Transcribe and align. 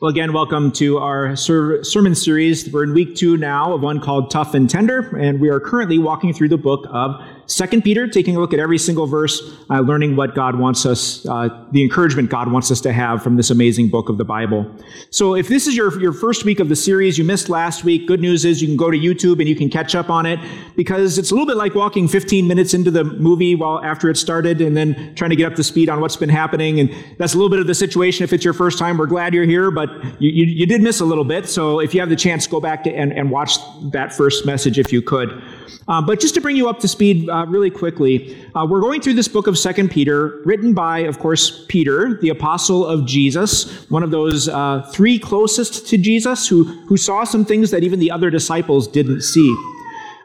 Well, 0.00 0.10
again, 0.10 0.32
welcome 0.32 0.72
to 0.72 0.98
our 0.98 1.36
ser- 1.36 1.84
sermon 1.84 2.16
series. 2.16 2.68
We're 2.68 2.82
in 2.82 2.94
week 2.94 3.14
two 3.14 3.36
now 3.36 3.74
of 3.74 3.80
one 3.80 4.00
called 4.00 4.28
Tough 4.28 4.52
and 4.52 4.68
Tender, 4.68 5.16
and 5.16 5.40
we 5.40 5.50
are 5.50 5.60
currently 5.60 5.98
walking 5.98 6.34
through 6.34 6.48
the 6.48 6.58
book 6.58 6.84
of 6.90 7.14
Second 7.46 7.82
Peter, 7.82 8.08
taking 8.08 8.36
a 8.36 8.40
look 8.40 8.54
at 8.54 8.58
every 8.58 8.78
single 8.78 9.06
verse, 9.06 9.54
uh, 9.68 9.80
learning 9.80 10.16
what 10.16 10.34
God 10.34 10.56
wants 10.56 10.86
us, 10.86 11.26
uh, 11.26 11.48
the 11.72 11.82
encouragement 11.82 12.30
God 12.30 12.50
wants 12.50 12.70
us 12.70 12.80
to 12.82 12.92
have 12.92 13.22
from 13.22 13.36
this 13.36 13.50
amazing 13.50 13.88
book 13.88 14.08
of 14.08 14.16
the 14.16 14.24
Bible. 14.24 14.70
So, 15.10 15.34
if 15.34 15.48
this 15.48 15.66
is 15.66 15.76
your, 15.76 16.00
your 16.00 16.12
first 16.12 16.44
week 16.44 16.60
of 16.60 16.68
the 16.68 16.76
series, 16.76 17.18
you 17.18 17.24
missed 17.24 17.48
last 17.48 17.84
week, 17.84 18.06
good 18.06 18.20
news 18.20 18.44
is 18.44 18.62
you 18.62 18.68
can 18.68 18.76
go 18.76 18.90
to 18.90 18.98
YouTube 18.98 19.40
and 19.40 19.48
you 19.48 19.56
can 19.56 19.68
catch 19.68 19.94
up 19.94 20.08
on 20.08 20.24
it 20.24 20.40
because 20.74 21.18
it's 21.18 21.30
a 21.30 21.34
little 21.34 21.46
bit 21.46 21.56
like 21.56 21.74
walking 21.74 22.08
15 22.08 22.48
minutes 22.48 22.72
into 22.72 22.90
the 22.90 23.04
movie 23.04 23.54
while 23.54 23.82
after 23.84 24.08
it 24.08 24.16
started 24.16 24.60
and 24.60 24.76
then 24.76 25.14
trying 25.14 25.30
to 25.30 25.36
get 25.36 25.50
up 25.50 25.56
to 25.56 25.64
speed 25.64 25.88
on 25.88 26.00
what's 26.00 26.16
been 26.16 26.30
happening. 26.30 26.80
And 26.80 26.94
that's 27.18 27.34
a 27.34 27.36
little 27.36 27.50
bit 27.50 27.60
of 27.60 27.66
the 27.66 27.74
situation 27.74 28.24
if 28.24 28.32
it's 28.32 28.44
your 28.44 28.54
first 28.54 28.78
time. 28.78 28.96
We're 28.96 29.06
glad 29.06 29.34
you're 29.34 29.44
here, 29.44 29.70
but 29.70 29.90
you, 30.20 30.30
you, 30.30 30.46
you 30.46 30.66
did 30.66 30.80
miss 30.80 31.00
a 31.00 31.04
little 31.04 31.24
bit. 31.24 31.46
So, 31.48 31.80
if 31.80 31.94
you 31.94 32.00
have 32.00 32.08
the 32.08 32.16
chance, 32.16 32.46
go 32.46 32.60
back 32.60 32.84
to, 32.84 32.90
and, 32.90 33.12
and 33.12 33.30
watch 33.30 33.58
that 33.92 34.14
first 34.14 34.46
message 34.46 34.78
if 34.78 34.92
you 34.92 35.02
could. 35.02 35.42
Uh, 35.88 36.00
but 36.00 36.20
just 36.20 36.34
to 36.34 36.40
bring 36.40 36.56
you 36.56 36.68
up 36.68 36.80
to 36.80 36.88
speed 36.88 37.28
uh, 37.28 37.46
really 37.46 37.70
quickly, 37.70 38.36
uh, 38.54 38.66
we're 38.68 38.80
going 38.80 39.00
through 39.00 39.14
this 39.14 39.28
book 39.28 39.46
of 39.46 39.58
Second 39.58 39.90
Peter, 39.90 40.40
written 40.44 40.74
by, 40.74 41.00
of 41.00 41.18
course, 41.18 41.64
Peter, 41.68 42.18
the 42.20 42.28
apostle 42.28 42.86
of 42.86 43.06
Jesus, 43.06 43.88
one 43.90 44.02
of 44.02 44.10
those 44.10 44.48
uh, 44.48 44.82
three 44.92 45.18
closest 45.18 45.86
to 45.88 45.98
Jesus 45.98 46.48
who, 46.48 46.64
who 46.86 46.96
saw 46.96 47.24
some 47.24 47.44
things 47.44 47.70
that 47.70 47.82
even 47.82 47.98
the 47.98 48.10
other 48.10 48.30
disciples 48.30 48.88
didn't 48.88 49.22
see. 49.22 49.54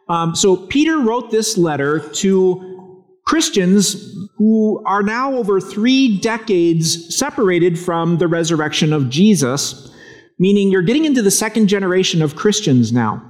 Um, 0.08 0.36
so 0.36 0.56
Peter 0.56 1.00
wrote 1.00 1.30
this 1.30 1.58
letter 1.58 2.00
to 2.00 3.06
Christians 3.26 4.16
who 4.38 4.84
are 4.88 5.04
now 5.04 5.34
over 5.34 5.62
three 5.62 6.18
decades 6.18 7.16
separated 7.16 7.78
from 7.78 8.18
the 8.18 8.28
resurrection 8.28 8.92
of 8.92 9.10
Jesus, 9.10 9.92
meaning 10.40 10.72
you're 10.72 10.82
getting 10.82 11.06
into 11.06 11.22
the 11.22 11.30
second 11.30 11.68
generation 11.68 12.24
of 12.24 12.36
Christians 12.36 12.92
now. 12.92 13.24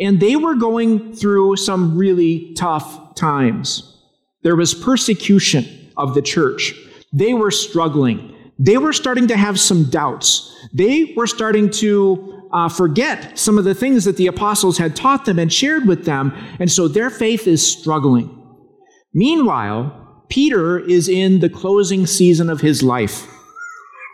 And 0.00 0.20
they 0.20 0.36
were 0.36 0.54
going 0.54 1.14
through 1.14 1.56
some 1.56 1.96
really 1.96 2.54
tough 2.54 3.14
times. 3.14 3.96
There 4.42 4.56
was 4.56 4.74
persecution 4.74 5.92
of 5.96 6.14
the 6.14 6.22
church. 6.22 6.74
They 7.12 7.34
were 7.34 7.50
struggling. 7.50 8.34
They 8.58 8.78
were 8.78 8.92
starting 8.92 9.26
to 9.28 9.36
have 9.36 9.58
some 9.58 9.90
doubts. 9.90 10.54
They 10.72 11.14
were 11.16 11.26
starting 11.26 11.70
to 11.70 12.48
uh, 12.52 12.68
forget 12.68 13.36
some 13.38 13.58
of 13.58 13.64
the 13.64 13.74
things 13.74 14.04
that 14.04 14.16
the 14.16 14.28
apostles 14.28 14.78
had 14.78 14.94
taught 14.94 15.24
them 15.24 15.38
and 15.38 15.52
shared 15.52 15.86
with 15.86 16.04
them. 16.04 16.32
And 16.58 16.70
so 16.70 16.86
their 16.86 17.10
faith 17.10 17.46
is 17.46 17.66
struggling. 17.66 18.30
Meanwhile, 19.12 20.24
Peter 20.28 20.78
is 20.78 21.08
in 21.08 21.40
the 21.40 21.48
closing 21.48 22.06
season 22.06 22.50
of 22.50 22.60
his 22.60 22.82
life. 22.82 23.28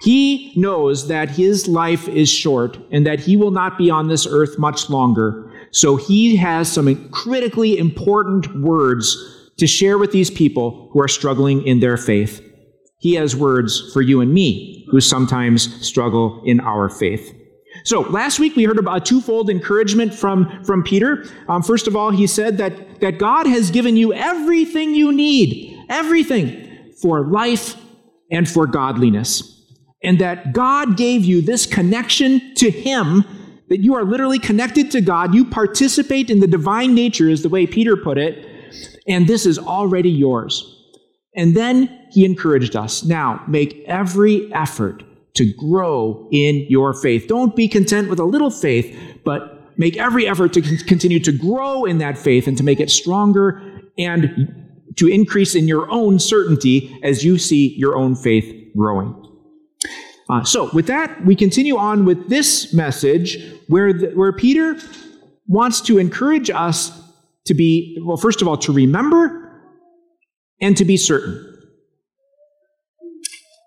He 0.03 0.55
knows 0.57 1.09
that 1.09 1.31
his 1.31 1.69
life 1.69 2.09
is 2.09 2.31
short 2.31 2.79
and 2.91 3.07
that 3.07 3.21
he 3.21 3.37
will 3.37 3.51
not 3.51 3.77
be 3.77 3.91
on 3.91 4.09
this 4.09 4.27
earth 4.27 4.59
much 4.59 4.89
longer. 4.89 5.50
So 5.73 5.97
he 5.97 6.37
has 6.37 6.71
some 6.71 7.09
critically 7.11 7.79
important 7.79 8.61
words 8.61 9.17
to 9.59 9.67
share 9.67 9.99
with 9.99 10.13
these 10.13 10.31
people 10.31 10.89
who 10.93 11.01
are 11.01 11.09
struggling 11.09 11.67
in 11.67 11.81
their 11.81 11.97
faith. 11.97 12.43
He 12.99 13.15
has 13.15 13.37
words 13.37 13.93
for 13.93 14.03
you 14.03 14.21
and 14.21 14.33
me 14.33 14.87
who 14.91 15.01
sometimes 15.01 15.87
struggle 15.87 16.43
in 16.45 16.61
our 16.61 16.89
faith. 16.89 17.35
So 17.85 18.01
last 18.01 18.39
week 18.39 18.57
we 18.57 18.65
heard 18.65 18.79
about 18.79 18.97
a 18.97 19.01
twofold 19.01 19.49
encouragement 19.49 20.15
from, 20.15 20.65
from 20.65 20.83
Peter. 20.83 21.25
Um, 21.49 21.63
first 21.63 21.87
of 21.87 21.97
all, 21.97 22.11
he 22.11 22.27
said 22.27 22.59
that, 22.59 23.01
that 23.01 23.19
God 23.19 23.47
has 23.47 23.71
given 23.71 23.97
you 23.97 24.13
everything 24.13 24.95
you 24.95 25.13
need, 25.13 25.79
everything 25.89 26.93
for 27.01 27.27
life 27.27 27.77
and 28.31 28.49
for 28.49 28.67
godliness. 28.67 29.57
And 30.03 30.19
that 30.19 30.53
God 30.53 30.97
gave 30.97 31.25
you 31.25 31.43
this 31.43 31.67
connection 31.67 32.55
to 32.57 32.71
Him 32.71 33.25
that 33.71 33.81
you 33.81 33.95
are 33.95 34.05
literally 34.05 34.39
connected 34.39 34.91
to 34.91 35.01
God. 35.01 35.33
You 35.35 35.45
participate 35.45 36.29
in 36.29 36.41
the 36.41 36.47
divine 36.47 36.95
nature, 36.95 37.29
is 37.29 37.43
the 37.43 37.49
way 37.49 37.67
Peter 37.67 37.97
put 37.97 38.19
it, 38.19 38.47
and 39.09 39.27
this 39.27 39.47
is 39.47 39.59
already 39.59 40.11
yours. 40.11 40.77
And 41.35 41.57
then 41.57 42.07
he 42.11 42.25
encouraged 42.25 42.77
us 42.77 43.05
now, 43.05 43.43
make 43.47 43.83
every 43.87 44.53
effort 44.53 45.05
to 45.37 45.53
grow 45.55 46.29
in 46.33 46.67
your 46.69 46.93
faith. 46.93 47.27
Don't 47.29 47.55
be 47.55 47.69
content 47.69 48.11
with 48.11 48.19
a 48.19 48.25
little 48.25 48.51
faith, 48.51 48.99
but 49.25 49.79
make 49.79 49.97
every 49.97 50.27
effort 50.27 50.53
to 50.55 50.61
continue 50.61 51.21
to 51.21 51.33
grow 51.33 51.85
in 51.85 51.99
that 51.99 52.19
faith 52.19 52.49
and 52.49 52.59
to 52.59 52.65
make 52.65 52.81
it 52.81 52.91
stronger 52.91 53.63
and 53.97 54.53
to 54.97 55.07
increase 55.07 55.55
in 55.55 55.69
your 55.69 55.89
own 55.91 56.19
certainty 56.19 56.99
as 57.05 57.25
you 57.25 57.39
see 57.39 57.75
your 57.77 57.97
own 57.97 58.17
faith 58.17 58.73
growing. 58.77 59.15
Uh, 60.31 60.45
so, 60.45 60.71
with 60.73 60.87
that, 60.87 61.25
we 61.25 61.35
continue 61.35 61.77
on 61.77 62.05
with 62.05 62.29
this 62.29 62.73
message 62.73 63.37
where, 63.67 63.93
the, 63.93 64.11
where 64.11 64.33
Peter 64.33 64.79
wants 65.49 65.81
to 65.81 65.99
encourage 65.99 66.51
us 66.51 66.93
to 67.47 67.55
be, 67.55 68.01
well, 68.05 68.17
first 68.17 68.41
of 68.41 68.47
all, 68.47 68.57
to 68.57 68.73
remember 68.73 69.51
and 70.61 70.77
to 70.77 70.85
be 70.85 70.97
certain. 70.97 71.47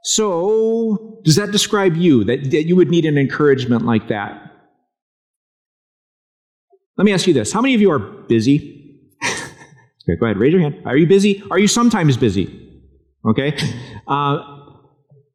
So, 0.06 1.22
does 1.26 1.36
that 1.36 1.52
describe 1.52 1.98
you, 1.98 2.24
that, 2.24 2.52
that 2.52 2.64
you 2.64 2.78
would 2.78 2.90
need 2.90 3.06
an 3.06 3.18
encouragement 3.18 3.84
like 3.84 4.08
that? 4.08 4.52
Let 6.98 7.06
me 7.06 7.12
ask 7.12 7.28
you 7.28 7.34
this 7.34 7.52
How 7.52 7.62
many 7.62 7.74
of 7.74 7.82
you 7.82 7.92
are 7.92 8.00
busy? 8.00 9.02
okay, 9.24 10.16
go 10.18 10.28
ahead, 10.28 10.38
raise 10.38 10.54
your 10.54 10.62
hand. 10.62 10.82
Are 10.86 10.96
you 10.96 11.08
busy? 11.08 11.44
Are 11.52 11.60
you 11.60 11.68
sometimes 11.68 12.16
busy? 12.16 12.60
Okay? 13.26 13.58
Uh, 14.08 14.53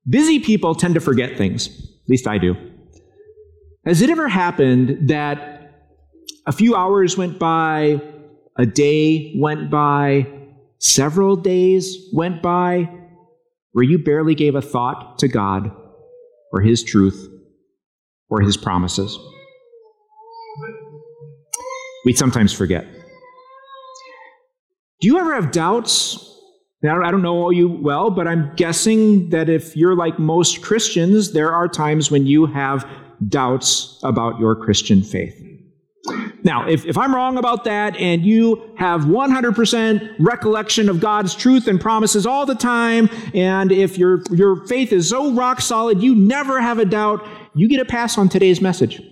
Busy 0.08 0.38
people 0.38 0.74
tend 0.74 0.94
to 0.94 1.00
forget 1.00 1.36
things. 1.36 1.68
At 1.68 2.08
least 2.08 2.26
I 2.26 2.38
do. 2.38 2.54
Has 3.84 4.00
it 4.02 4.10
ever 4.10 4.28
happened 4.28 5.08
that 5.08 5.72
a 6.46 6.52
few 6.52 6.74
hours 6.74 7.16
went 7.16 7.38
by, 7.38 8.00
a 8.56 8.66
day 8.66 9.34
went 9.36 9.70
by, 9.70 10.26
several 10.78 11.36
days 11.36 12.08
went 12.12 12.42
by, 12.42 12.88
where 13.72 13.84
you 13.84 13.98
barely 13.98 14.34
gave 14.34 14.54
a 14.54 14.62
thought 14.62 15.18
to 15.18 15.28
God 15.28 15.70
or 16.52 16.60
His 16.60 16.82
truth 16.82 17.28
or 18.30 18.40
His 18.40 18.56
promises? 18.56 19.18
We 22.04 22.12
sometimes 22.14 22.52
forget. 22.52 22.86
Do 25.00 25.06
you 25.06 25.18
ever 25.18 25.34
have 25.34 25.52
doubts 25.52 26.27
now, 26.80 27.02
I 27.02 27.10
don't 27.10 27.22
know 27.22 27.34
all 27.34 27.52
you 27.52 27.68
well, 27.68 28.08
but 28.10 28.28
I'm 28.28 28.54
guessing 28.54 29.30
that 29.30 29.48
if 29.48 29.76
you're 29.76 29.96
like 29.96 30.18
most 30.18 30.62
Christians, 30.62 31.32
there 31.32 31.52
are 31.52 31.66
times 31.66 32.10
when 32.10 32.24
you 32.24 32.46
have 32.46 32.88
doubts 33.26 33.98
about 34.04 34.38
your 34.38 34.54
Christian 34.54 35.02
faith. 35.02 35.34
Now, 36.44 36.68
if, 36.68 36.86
if 36.86 36.96
I'm 36.96 37.12
wrong 37.12 37.36
about 37.36 37.64
that 37.64 37.96
and 37.96 38.24
you 38.24 38.72
have 38.78 39.02
100% 39.02 40.14
recollection 40.20 40.88
of 40.88 41.00
God's 41.00 41.34
truth 41.34 41.66
and 41.66 41.80
promises 41.80 42.26
all 42.26 42.46
the 42.46 42.54
time, 42.54 43.10
and 43.34 43.72
if 43.72 43.98
your, 43.98 44.22
your 44.30 44.64
faith 44.68 44.92
is 44.92 45.08
so 45.08 45.32
rock 45.32 45.60
solid, 45.60 46.00
you 46.00 46.14
never 46.14 46.60
have 46.60 46.78
a 46.78 46.84
doubt, 46.84 47.26
you 47.56 47.68
get 47.68 47.80
a 47.80 47.84
pass 47.84 48.16
on 48.16 48.28
today's 48.28 48.60
message. 48.60 49.02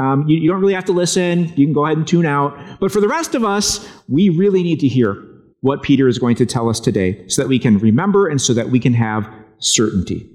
Um, 0.00 0.28
you, 0.28 0.38
you 0.38 0.48
don't 0.48 0.60
really 0.60 0.74
have 0.74 0.84
to 0.86 0.92
listen. 0.92 1.52
You 1.56 1.66
can 1.66 1.72
go 1.72 1.84
ahead 1.86 1.98
and 1.98 2.06
tune 2.06 2.24
out. 2.24 2.56
But 2.78 2.92
for 2.92 3.00
the 3.00 3.08
rest 3.08 3.34
of 3.34 3.44
us, 3.44 3.86
we 4.08 4.28
really 4.28 4.62
need 4.62 4.78
to 4.80 4.88
hear 4.88 5.33
what 5.64 5.82
Peter 5.82 6.06
is 6.08 6.18
going 6.18 6.36
to 6.36 6.44
tell 6.44 6.68
us 6.68 6.78
today 6.78 7.26
so 7.26 7.40
that 7.40 7.48
we 7.48 7.58
can 7.58 7.78
remember 7.78 8.28
and 8.28 8.38
so 8.38 8.52
that 8.52 8.68
we 8.68 8.78
can 8.78 8.92
have 8.92 9.26
certainty. 9.60 10.28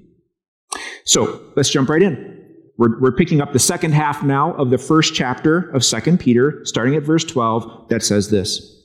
So 1.04 1.40
let's 1.54 1.70
jump 1.70 1.88
right 1.88 2.02
in. 2.02 2.44
We're, 2.78 2.98
we're 2.98 3.12
picking 3.12 3.40
up 3.40 3.52
the 3.52 3.60
second 3.60 3.92
half 3.92 4.24
now 4.24 4.54
of 4.54 4.70
the 4.70 4.78
first 4.78 5.14
chapter 5.14 5.70
of 5.70 5.84
2 5.84 6.16
Peter, 6.16 6.60
starting 6.64 6.96
at 6.96 7.04
verse 7.04 7.24
12, 7.24 7.90
that 7.90 8.02
says 8.02 8.30
this. 8.30 8.76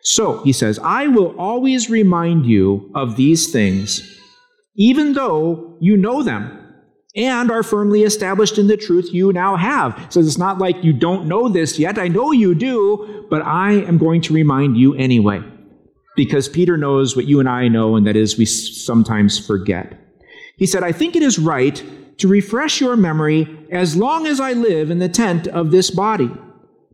So, 0.00 0.42
he 0.44 0.52
says, 0.54 0.78
I 0.78 1.08
will 1.08 1.38
always 1.38 1.90
remind 1.90 2.46
you 2.46 2.90
of 2.94 3.16
these 3.16 3.52
things, 3.52 4.18
even 4.76 5.12
though 5.12 5.76
you 5.78 5.98
know 5.98 6.22
them 6.22 6.72
and 7.14 7.50
are 7.50 7.62
firmly 7.62 8.02
established 8.04 8.56
in 8.56 8.68
the 8.68 8.78
truth 8.78 9.12
you 9.12 9.30
now 9.30 9.56
have. 9.56 10.06
So 10.08 10.20
it's 10.20 10.38
not 10.38 10.56
like 10.56 10.82
you 10.82 10.94
don't 10.94 11.28
know 11.28 11.50
this 11.50 11.78
yet. 11.78 11.98
I 11.98 12.08
know 12.08 12.32
you 12.32 12.54
do, 12.54 13.26
but 13.28 13.42
I 13.42 13.72
am 13.72 13.98
going 13.98 14.22
to 14.22 14.32
remind 14.32 14.78
you 14.78 14.94
anyway 14.94 15.42
because 16.16 16.48
Peter 16.48 16.76
knows 16.76 17.14
what 17.14 17.26
you 17.26 17.38
and 17.38 17.48
I 17.48 17.68
know, 17.68 17.94
and 17.94 18.06
that 18.06 18.16
is 18.16 18.38
we 18.38 18.46
sometimes 18.46 19.38
forget. 19.38 19.98
He 20.56 20.66
said, 20.66 20.82
I 20.82 20.92
think 20.92 21.14
it 21.14 21.22
is 21.22 21.38
right 21.38 21.84
to 22.18 22.28
refresh 22.28 22.80
your 22.80 22.96
memory 22.96 23.46
as 23.70 23.94
long 23.94 24.26
as 24.26 24.40
I 24.40 24.54
live 24.54 24.90
in 24.90 24.98
the 24.98 25.08
tent 25.08 25.46
of 25.48 25.70
this 25.70 25.90
body, 25.90 26.30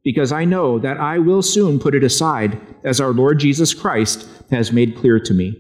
because 0.03 0.33
I 0.33 0.45
know 0.45 0.81
that 0.81 0.99
I 0.99 1.19
will 1.19 1.43
soon 1.43 1.79
put 1.79 1.95
it 1.95 2.03
aside, 2.03 2.61
as 2.83 3.01
our 3.01 3.13
Lord 3.13 3.39
Jesus 3.39 3.73
Christ 3.73 4.29
has 4.51 4.73
made 4.73 4.97
clear 4.97 5.21
to 5.21 5.33
me. 5.33 5.57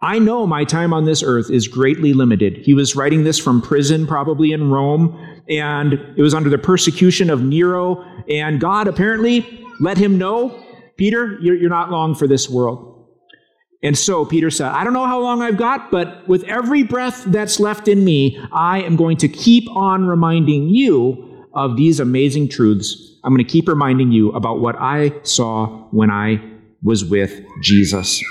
I 0.00 0.18
know 0.18 0.46
my 0.46 0.64
time 0.64 0.94
on 0.94 1.04
this 1.04 1.22
earth 1.22 1.50
is 1.50 1.68
greatly 1.68 2.14
limited. 2.14 2.58
He 2.58 2.72
was 2.72 2.96
writing 2.96 3.24
this 3.24 3.38
from 3.38 3.60
prison, 3.60 4.06
probably 4.06 4.52
in 4.52 4.70
Rome, 4.70 5.18
and 5.48 5.94
it 6.16 6.22
was 6.22 6.32
under 6.32 6.48
the 6.48 6.56
persecution 6.56 7.28
of 7.28 7.42
Nero, 7.42 8.02
and 8.28 8.60
God 8.60 8.86
apparently 8.86 9.66
let 9.80 9.98
him 9.98 10.16
know 10.16 10.64
Peter, 11.00 11.38
you're, 11.40 11.54
you're 11.56 11.70
not 11.70 11.90
long 11.90 12.14
for 12.14 12.26
this 12.26 12.46
world. 12.46 13.08
And 13.82 13.96
so 13.96 14.26
Peter 14.26 14.50
said, 14.50 14.66
I 14.66 14.84
don't 14.84 14.92
know 14.92 15.06
how 15.06 15.18
long 15.18 15.40
I've 15.40 15.56
got, 15.56 15.90
but 15.90 16.28
with 16.28 16.44
every 16.44 16.82
breath 16.82 17.24
that's 17.24 17.58
left 17.58 17.88
in 17.88 18.04
me, 18.04 18.38
I 18.52 18.82
am 18.82 18.96
going 18.96 19.16
to 19.16 19.28
keep 19.28 19.66
on 19.70 20.06
reminding 20.06 20.68
you 20.68 21.46
of 21.54 21.78
these 21.78 22.00
amazing 22.00 22.50
truths. 22.50 23.18
I'm 23.24 23.32
going 23.32 23.42
to 23.42 23.50
keep 23.50 23.66
reminding 23.66 24.12
you 24.12 24.30
about 24.32 24.60
what 24.60 24.76
I 24.78 25.14
saw 25.22 25.88
when 25.90 26.10
I 26.10 26.38
was 26.82 27.02
with 27.02 27.40
Jesus. 27.62 28.22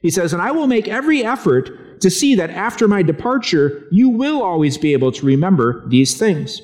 He 0.00 0.10
says, 0.10 0.32
And 0.32 0.42
I 0.42 0.50
will 0.50 0.66
make 0.66 0.88
every 0.88 1.24
effort 1.24 2.00
to 2.00 2.10
see 2.10 2.34
that 2.34 2.50
after 2.50 2.88
my 2.88 3.02
departure, 3.02 3.86
you 3.92 4.08
will 4.08 4.42
always 4.42 4.76
be 4.76 4.92
able 4.92 5.12
to 5.12 5.24
remember 5.24 5.88
these 5.88 6.18
things. 6.18 6.60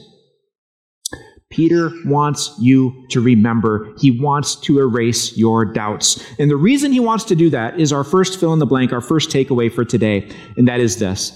Peter 1.58 1.90
wants 2.04 2.54
you 2.60 3.04
to 3.08 3.20
remember. 3.20 3.92
He 3.98 4.12
wants 4.12 4.54
to 4.54 4.78
erase 4.78 5.36
your 5.36 5.64
doubts. 5.64 6.24
And 6.38 6.48
the 6.48 6.54
reason 6.54 6.92
he 6.92 7.00
wants 7.00 7.24
to 7.24 7.34
do 7.34 7.50
that 7.50 7.80
is 7.80 7.92
our 7.92 8.04
first 8.04 8.38
fill 8.38 8.52
in 8.52 8.60
the 8.60 8.64
blank, 8.64 8.92
our 8.92 9.00
first 9.00 9.28
takeaway 9.30 9.72
for 9.72 9.84
today, 9.84 10.30
and 10.56 10.68
that 10.68 10.78
is 10.78 11.00
this 11.00 11.32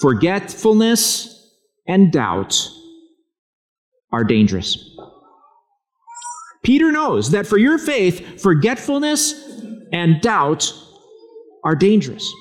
forgetfulness 0.00 1.50
and 1.88 2.12
doubt 2.12 2.70
are 4.12 4.22
dangerous. 4.22 4.78
Peter 6.62 6.92
knows 6.92 7.32
that 7.32 7.44
for 7.44 7.58
your 7.58 7.78
faith, 7.78 8.40
forgetfulness 8.40 9.32
and 9.92 10.20
doubt 10.20 10.72
are 11.64 11.74
dangerous. 11.74 12.32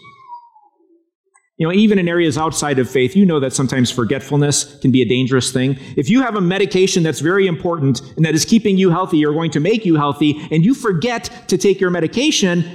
You 1.61 1.67
know, 1.67 1.73
even 1.73 1.99
in 1.99 2.07
areas 2.07 2.39
outside 2.39 2.79
of 2.79 2.89
faith, 2.89 3.15
you 3.15 3.23
know 3.23 3.39
that 3.39 3.53
sometimes 3.53 3.91
forgetfulness 3.91 4.79
can 4.79 4.89
be 4.89 5.03
a 5.03 5.05
dangerous 5.07 5.51
thing. 5.51 5.77
If 5.95 6.09
you 6.09 6.23
have 6.23 6.35
a 6.35 6.41
medication 6.41 7.03
that's 7.03 7.19
very 7.19 7.45
important 7.45 8.01
and 8.17 8.25
that 8.25 8.33
is 8.33 8.45
keeping 8.45 8.79
you 8.79 8.89
healthy 8.89 9.23
or 9.23 9.31
going 9.31 9.51
to 9.51 9.59
make 9.59 9.85
you 9.85 9.95
healthy, 9.95 10.41
and 10.49 10.65
you 10.65 10.73
forget 10.73 11.29
to 11.49 11.59
take 11.59 11.79
your 11.79 11.91
medication, 11.91 12.65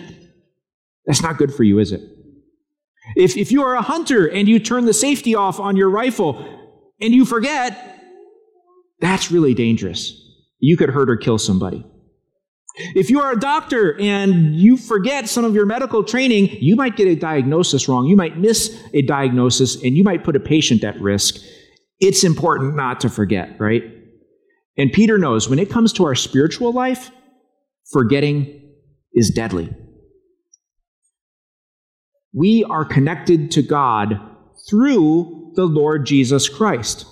that's 1.05 1.21
not 1.21 1.37
good 1.37 1.53
for 1.53 1.65
you, 1.65 1.81
is 1.81 1.91
it? 1.91 2.00
If, 3.17 3.37
if 3.37 3.50
you 3.50 3.65
are 3.65 3.75
a 3.75 3.83
hunter 3.83 4.31
and 4.31 4.47
you 4.47 4.61
turn 4.61 4.85
the 4.85 4.94
safety 4.94 5.35
off 5.35 5.59
on 5.59 5.75
your 5.75 5.91
rifle 5.91 6.47
and 7.00 7.12
you 7.12 7.25
forget, 7.25 8.00
that's 9.00 9.32
really 9.32 9.55
dangerous. 9.55 10.12
You 10.61 10.77
could 10.77 10.91
hurt 10.91 11.11
or 11.11 11.17
kill 11.17 11.39
somebody. 11.39 11.85
If 12.76 13.08
you 13.08 13.20
are 13.20 13.32
a 13.32 13.40
doctor 13.40 13.99
and 13.99 14.55
you 14.55 14.76
forget 14.76 15.28
some 15.28 15.44
of 15.44 15.55
your 15.55 15.64
medical 15.64 16.05
training, 16.05 16.50
you 16.61 16.76
might 16.76 16.96
get 16.96 17.08
a 17.08 17.14
diagnosis 17.14 17.88
wrong. 17.88 18.06
You 18.06 18.17
might 18.17 18.37
miss 18.37 18.82
a 18.93 19.02
diagnosis 19.02 19.82
and 19.82 19.96
you 19.96 20.05
might 20.05 20.25
put 20.25 20.37
a 20.37 20.40
patient 20.40 20.84
at 20.84 21.00
risk. 21.00 21.37
It's 22.00 22.23
important 22.23 22.76
not 22.76 23.00
to 23.00 23.08
forget, 23.08 23.58
right? 23.58 23.82
And 24.76 24.93
Peter 24.93 25.17
knows 25.17 25.49
when 25.49 25.58
it 25.58 25.70
comes 25.70 25.93
to 25.94 26.05
our 26.05 26.14
spiritual 26.14 26.73
life, 26.73 27.11
forgetting 27.90 28.75
is 29.14 29.31
deadly. 29.31 29.75
We 32.34 32.62
are 32.64 32.84
connected 32.84 33.50
to 33.52 33.62
God 33.62 34.20
through 34.69 35.52
the 35.55 35.64
Lord 35.64 36.05
Jesus 36.05 36.50
Christ 36.50 37.06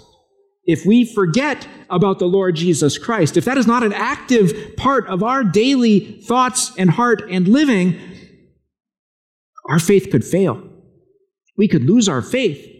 if 0.66 0.86
we 0.86 1.04
forget 1.04 1.66
about 1.90 2.18
the 2.18 2.26
Lord 2.26 2.56
Jesus 2.56 2.96
Christ, 2.96 3.36
if 3.36 3.44
that 3.44 3.58
is 3.58 3.66
not 3.66 3.82
an 3.82 3.92
active 3.92 4.76
part 4.76 5.06
of 5.08 5.22
our 5.22 5.44
daily 5.44 6.20
thoughts 6.22 6.72
and 6.78 6.90
heart 6.90 7.22
and 7.30 7.46
living, 7.46 7.98
our 9.68 9.78
faith 9.78 10.10
could 10.10 10.24
fail. 10.24 10.62
We 11.56 11.68
could 11.68 11.84
lose 11.84 12.08
our 12.08 12.22
faith. 12.22 12.70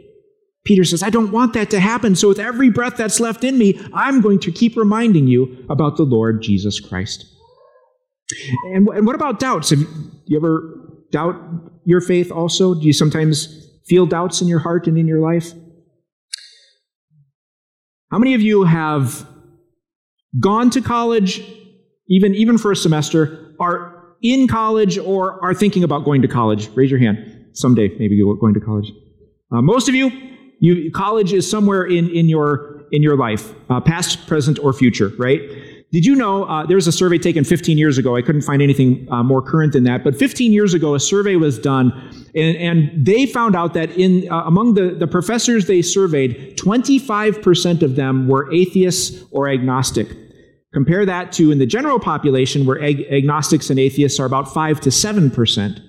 Peter 0.65 0.85
says, 0.85 1.03
I 1.03 1.11
don't 1.11 1.31
want 1.31 1.53
that 1.53 1.71
to 1.71 1.81
happen. 1.81 2.17
So, 2.17 2.29
with 2.29 2.39
every 2.39 2.71
breath 2.71 2.97
that's 2.97 3.21
left 3.21 3.45
in 3.45 3.59
me, 3.59 3.79
I'm 3.93 4.23
going 4.23 4.39
to 4.41 4.53
keep 4.53 4.77
reminding 4.77 5.29
you 5.29 5.65
about 5.69 5.97
the 5.97 6.05
Lord 6.05 6.43
Jesus 6.43 6.81
Christ. 6.81 7.27
And, 8.73 8.89
and 8.89 9.07
what 9.07 9.15
about 9.15 9.39
doubts? 9.39 9.71
Have 9.71 9.81
you 10.25 10.37
ever 10.39 11.03
doubt 11.13 11.37
your 11.85 12.01
faith 12.01 12.33
also? 12.33 12.75
Do 12.75 12.81
you 12.81 12.95
sometimes 12.95 13.69
feel 13.87 14.07
doubts 14.07 14.41
in 14.41 14.49
your 14.49 14.59
heart 14.59 14.87
and 14.87 14.97
in 14.97 15.07
your 15.07 15.21
life? 15.21 15.53
How 18.11 18.19
many 18.19 18.35
of 18.35 18.41
you 18.41 18.65
have 18.65 19.27
gone 20.39 20.71
to 20.71 20.81
college, 20.81 21.43
even, 22.09 22.35
even 22.35 22.59
for 22.59 22.73
a 22.73 22.77
semester, 22.77 23.55
are 23.61 24.17
in 24.23 24.49
college, 24.49 24.99
or 24.99 25.43
are 25.45 25.55
thinking 25.55 25.85
about 25.85 26.05
going 26.05 26.23
to 26.23 26.29
college? 26.29 26.69
Raise 26.75 26.91
your 26.91 27.01
hand. 27.01 27.47
Someday, 27.53 27.89
maybe 27.99 28.17
you're 28.17 28.37
going 28.37 28.55
to 28.55 28.61
college. 28.61 28.91
Uh, 29.53 29.63
most 29.63 29.89
of 29.89 29.95
you, 29.95 30.11
you, 30.61 30.91
college 30.91 31.33
is 31.33 31.49
somewhere 31.49 31.85
in, 31.85 32.09
in, 32.11 32.29
your, 32.29 32.83
in 32.91 33.03
your 33.03 33.17
life, 33.17 33.55
uh, 33.71 33.81
past, 33.81 34.27
present, 34.27 34.59
or 34.59 34.73
future, 34.73 35.13
right? 35.19 35.41
Did 35.95 36.05
you 36.05 36.17
know 36.17 36.43
uh, 36.47 36.67
there 36.67 36.75
was 36.75 36.89
a 36.89 36.93
survey 36.93 37.19
taken 37.19 37.45
15 37.45 37.79
years 37.79 37.99
ago? 37.99 38.17
I 38.17 38.23
couldn't 38.23 38.43
find 38.43 38.61
anything 38.61 39.07
uh, 39.13 39.23
more 39.23 39.41
current 39.41 39.75
than 39.75 39.85
that. 39.85 40.03
But 40.03 40.17
15 40.17 40.51
years 40.51 40.75
ago, 40.75 40.97
a 40.97 40.99
survey 40.99 41.37
was 41.37 41.57
done, 41.57 41.93
and, 42.35 42.57
and 42.57 43.07
they 43.07 43.27
found 43.27 43.55
out 43.55 43.75
that 43.75 43.93
in 43.93 44.29
uh, 44.29 44.43
among 44.43 44.75
the, 44.75 44.89
the 44.89 45.07
professors 45.07 45.69
they 45.69 45.83
surveyed, 45.83 46.59
25% 46.59 47.83
of 47.83 47.95
them 47.95 48.27
were 48.27 48.53
atheists 48.53 49.23
or 49.31 49.49
agnostic. 49.49 50.09
Compare 50.73 51.07
that 51.07 51.31
to 51.35 51.53
in 51.53 51.61
the 51.61 51.67
general 51.67 52.01
population, 52.01 52.67
where 52.67 52.83
ag- 52.83 53.07
agnostics 53.13 53.71
and 53.71 53.79
atheists 53.79 54.19
are 54.19 54.27
about 54.27 54.53
5 54.53 54.81
to 54.81 54.91
7%. 54.91 55.81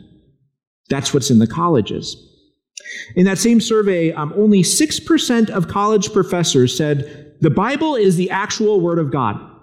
That's 0.87 1.15
what's 1.15 1.31
in 1.31 1.39
the 1.39 1.47
colleges. 1.47 2.15
In 3.15 3.25
that 3.25 3.39
same 3.39 3.59
survey, 3.59 4.11
um, 4.11 4.35
only 4.37 4.61
6% 4.61 5.49
of 5.49 5.67
college 5.67 6.13
professors 6.13 6.77
said 6.77 7.33
the 7.41 7.49
Bible 7.49 7.95
is 7.95 8.17
the 8.17 8.29
actual 8.29 8.79
Word 8.79 8.99
of 8.99 9.09
God. 9.09 9.53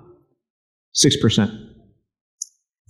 6%. 0.94 1.68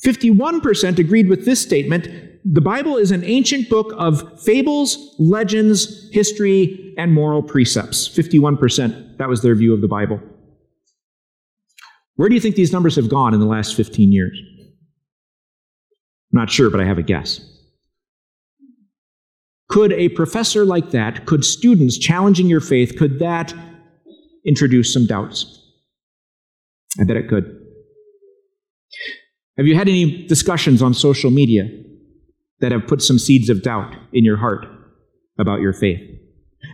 51% 0.05 0.99
agreed 0.99 1.29
with 1.29 1.45
this 1.45 1.61
statement. 1.61 2.09
The 2.45 2.61
Bible 2.61 2.97
is 2.97 3.13
an 3.13 3.23
ancient 3.23 3.69
book 3.69 3.93
of 3.97 4.43
fables, 4.43 5.15
legends, 5.19 6.11
history, 6.13 6.95
and 6.99 7.13
moral 7.13 7.43
precepts. 7.43 8.09
51%. 8.09 9.19
That 9.19 9.29
was 9.29 9.43
their 9.43 9.55
view 9.55 9.73
of 9.73 9.81
the 9.81 9.89
Bible. 9.89 10.21
Where 12.17 12.29
do 12.29 12.35
you 12.35 12.41
think 12.41 12.57
these 12.57 12.73
numbers 12.73 12.97
have 12.97 13.09
gone 13.09 13.33
in 13.33 13.41
the 13.41 13.47
last 13.47 13.77
15 13.77 14.13
years? 14.13 14.39
I'm 16.33 16.41
Not 16.41 16.51
sure, 16.51 16.69
but 16.69 16.81
I 16.81 16.85
have 16.85 16.99
a 16.99 17.03
guess. 17.03 17.41
Could 19.69 19.93
a 19.93 20.11
professor 20.11 20.65
like 20.65 20.91
that, 20.91 21.25
could 21.27 21.45
students 21.45 21.97
challenging 21.97 22.47
your 22.47 22.61
faith, 22.61 22.97
could 22.99 23.21
that 23.21 23.55
introduce 24.45 24.93
some 24.93 25.07
doubts? 25.07 25.61
I 27.01 27.05
bet 27.05 27.17
it 27.17 27.29
could. 27.29 27.62
Have 29.57 29.67
you 29.67 29.75
had 29.75 29.89
any 29.89 30.27
discussions 30.27 30.81
on 30.83 30.95
social 30.95 31.31
media 31.31 31.69
that 32.61 32.73
have 32.73 32.87
put 32.87 33.03
some 33.03 33.19
seeds 33.19 33.49
of 33.51 33.63
doubt 33.63 33.95
in 34.13 34.25
your 34.25 34.37
heart 34.37 34.67
about 35.39 35.61
your 35.61 35.73
faith? 35.73 36.01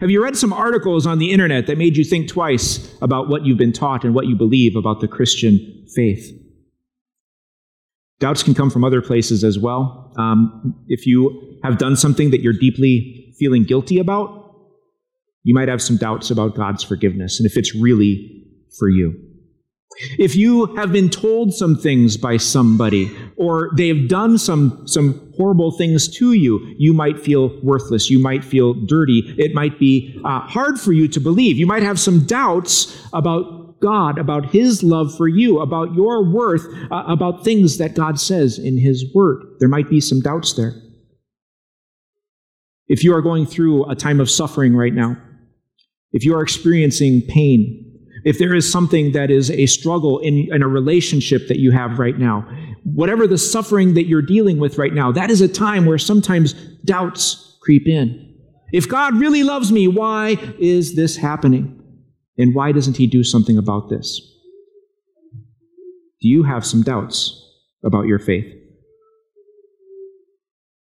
Have 0.01 0.11
you 0.11 0.23
read 0.23 0.37
some 0.37 0.53
articles 0.53 1.07
on 1.07 1.19
the 1.19 1.33
internet 1.33 1.67
that 1.67 1.79
made 1.79 1.97
you 1.97 2.05
think 2.05 2.29
twice 2.29 2.95
about 3.03 3.29
what 3.29 3.45
you've 3.45 3.59
been 3.59 3.73
taught 3.73 4.05
and 4.05 4.14
what 4.14 4.26
you 4.26 4.37
believe 4.37 4.76
about 4.76 5.00
the 5.00 5.09
Christian 5.09 5.87
faith? 5.95 6.31
Doubts 8.21 8.43
can 8.43 8.55
come 8.55 8.71
from 8.71 8.85
other 8.85 9.00
places 9.00 9.43
as 9.43 9.59
well. 9.59 10.12
Um, 10.19 10.75
if 10.88 11.07
you 11.07 11.59
have 11.64 11.79
done 11.79 11.97
something 11.97 12.31
that 12.31 12.43
you're 12.43 12.52
deeply 12.52 13.35
feeling 13.38 13.64
guilty 13.64 13.99
about, 13.99 14.55
you 15.43 15.55
might 15.55 15.69
have 15.69 15.81
some 15.81 15.97
doubts 15.97 16.31
about 16.31 16.55
God's 16.55 16.85
forgiveness 16.85 17.41
and 17.41 17.47
if 17.47 17.57
it's 17.57 17.75
really 17.75 18.45
for 18.79 18.88
you. 18.88 19.27
If 20.19 20.37
you 20.37 20.75
have 20.76 20.93
been 20.93 21.11
told 21.11 21.55
some 21.55 21.76
things 21.76 22.17
by 22.17 22.37
somebody, 22.37 23.14
or 23.37 23.71
they 23.76 23.88
have 23.88 24.09
done 24.09 24.38
some, 24.38 24.87
some 24.87 25.33
horrible 25.37 25.73
things 25.73 26.09
to 26.19 26.33
you, 26.33 26.75
you 26.78 26.93
might 26.93 27.19
feel 27.19 27.59
worthless. 27.62 28.09
You 28.09 28.19
might 28.19 28.45
feel 28.45 28.75
dirty. 28.75 29.35
It 29.38 29.55
might 29.55 29.78
be 29.78 30.21
uh, 30.25 30.40
hard 30.40 30.78
for 30.78 30.93
you 30.93 31.09
to 31.09 31.21
believe. 31.21 31.57
You 31.57 31.67
might 31.67 31.83
have 31.83 31.99
some 31.99 32.25
doubts 32.26 33.09
about 33.12 33.81
God, 33.81 34.19
about 34.19 34.50
His 34.50 34.83
love 34.83 35.17
for 35.17 35.28
you, 35.28 35.61
about 35.61 35.95
your 35.95 36.25
worth, 36.25 36.67
uh, 36.90 37.05
about 37.07 37.45
things 37.45 37.78
that 37.78 37.95
God 37.95 38.21
says 38.21 38.59
in 38.59 38.78
His 38.78 39.05
Word. 39.14 39.43
There 39.59 39.69
might 39.69 39.90
be 39.90 40.00
some 40.00 40.21
doubts 40.21 40.55
there. 40.55 40.75
If 42.87 43.05
you 43.05 43.14
are 43.14 43.23
going 43.23 43.47
through 43.47 43.88
a 43.90 43.95
time 43.95 44.21
of 44.21 44.31
suffering 44.31 44.75
right 44.75 44.95
now, 44.95 45.17
if 46.12 46.25
you 46.25 46.35
are 46.35 46.43
experiencing 46.43 47.23
pain, 47.28 47.88
if 48.25 48.39
there 48.39 48.55
is 48.55 48.71
something 48.71 49.13
that 49.13 49.31
is 49.31 49.51
a 49.51 49.67
struggle 49.67 50.19
in, 50.19 50.53
in, 50.53 50.63
a 50.63 50.69
relationship 50.69 51.49
that 51.49 51.59
you 51.59 51.71
have 51.71 51.99
right 51.99 52.19
now, 52.19 52.49
whatever 52.85 53.27
the 53.27 53.39
suffering 53.39 53.95
that 53.95 54.07
you're 54.07 54.23
dealing 54.23 54.59
with 54.59 54.79
right 54.79 54.93
now, 54.93 55.13
that 55.13 55.31
is 55.31 55.41
a 55.41 55.49
time 55.49 55.87
where 55.87 55.99
sometimes 55.99 56.55
doubts 56.85 57.59
creep 57.63 57.87
in. 57.87 58.35
If 58.73 58.89
God 58.89 59.15
really 59.15 59.43
loves 59.43 59.73
me, 59.73 59.89
why 59.89 60.37
is 60.59 60.97
this 60.97 61.17
happening? 61.17 61.75
And 62.37 62.55
why 62.55 62.73
doesn't 62.73 62.97
He 62.97 63.07
do 63.07 63.25
something 63.25 63.59
about 63.59 63.89
this? 63.89 64.21
Do 66.21 66.29
you 66.29 66.43
have 66.43 66.67
some 66.67 66.83
doubts 66.83 67.45
about 67.85 68.07
your 68.07 68.19
faith? 68.19 68.58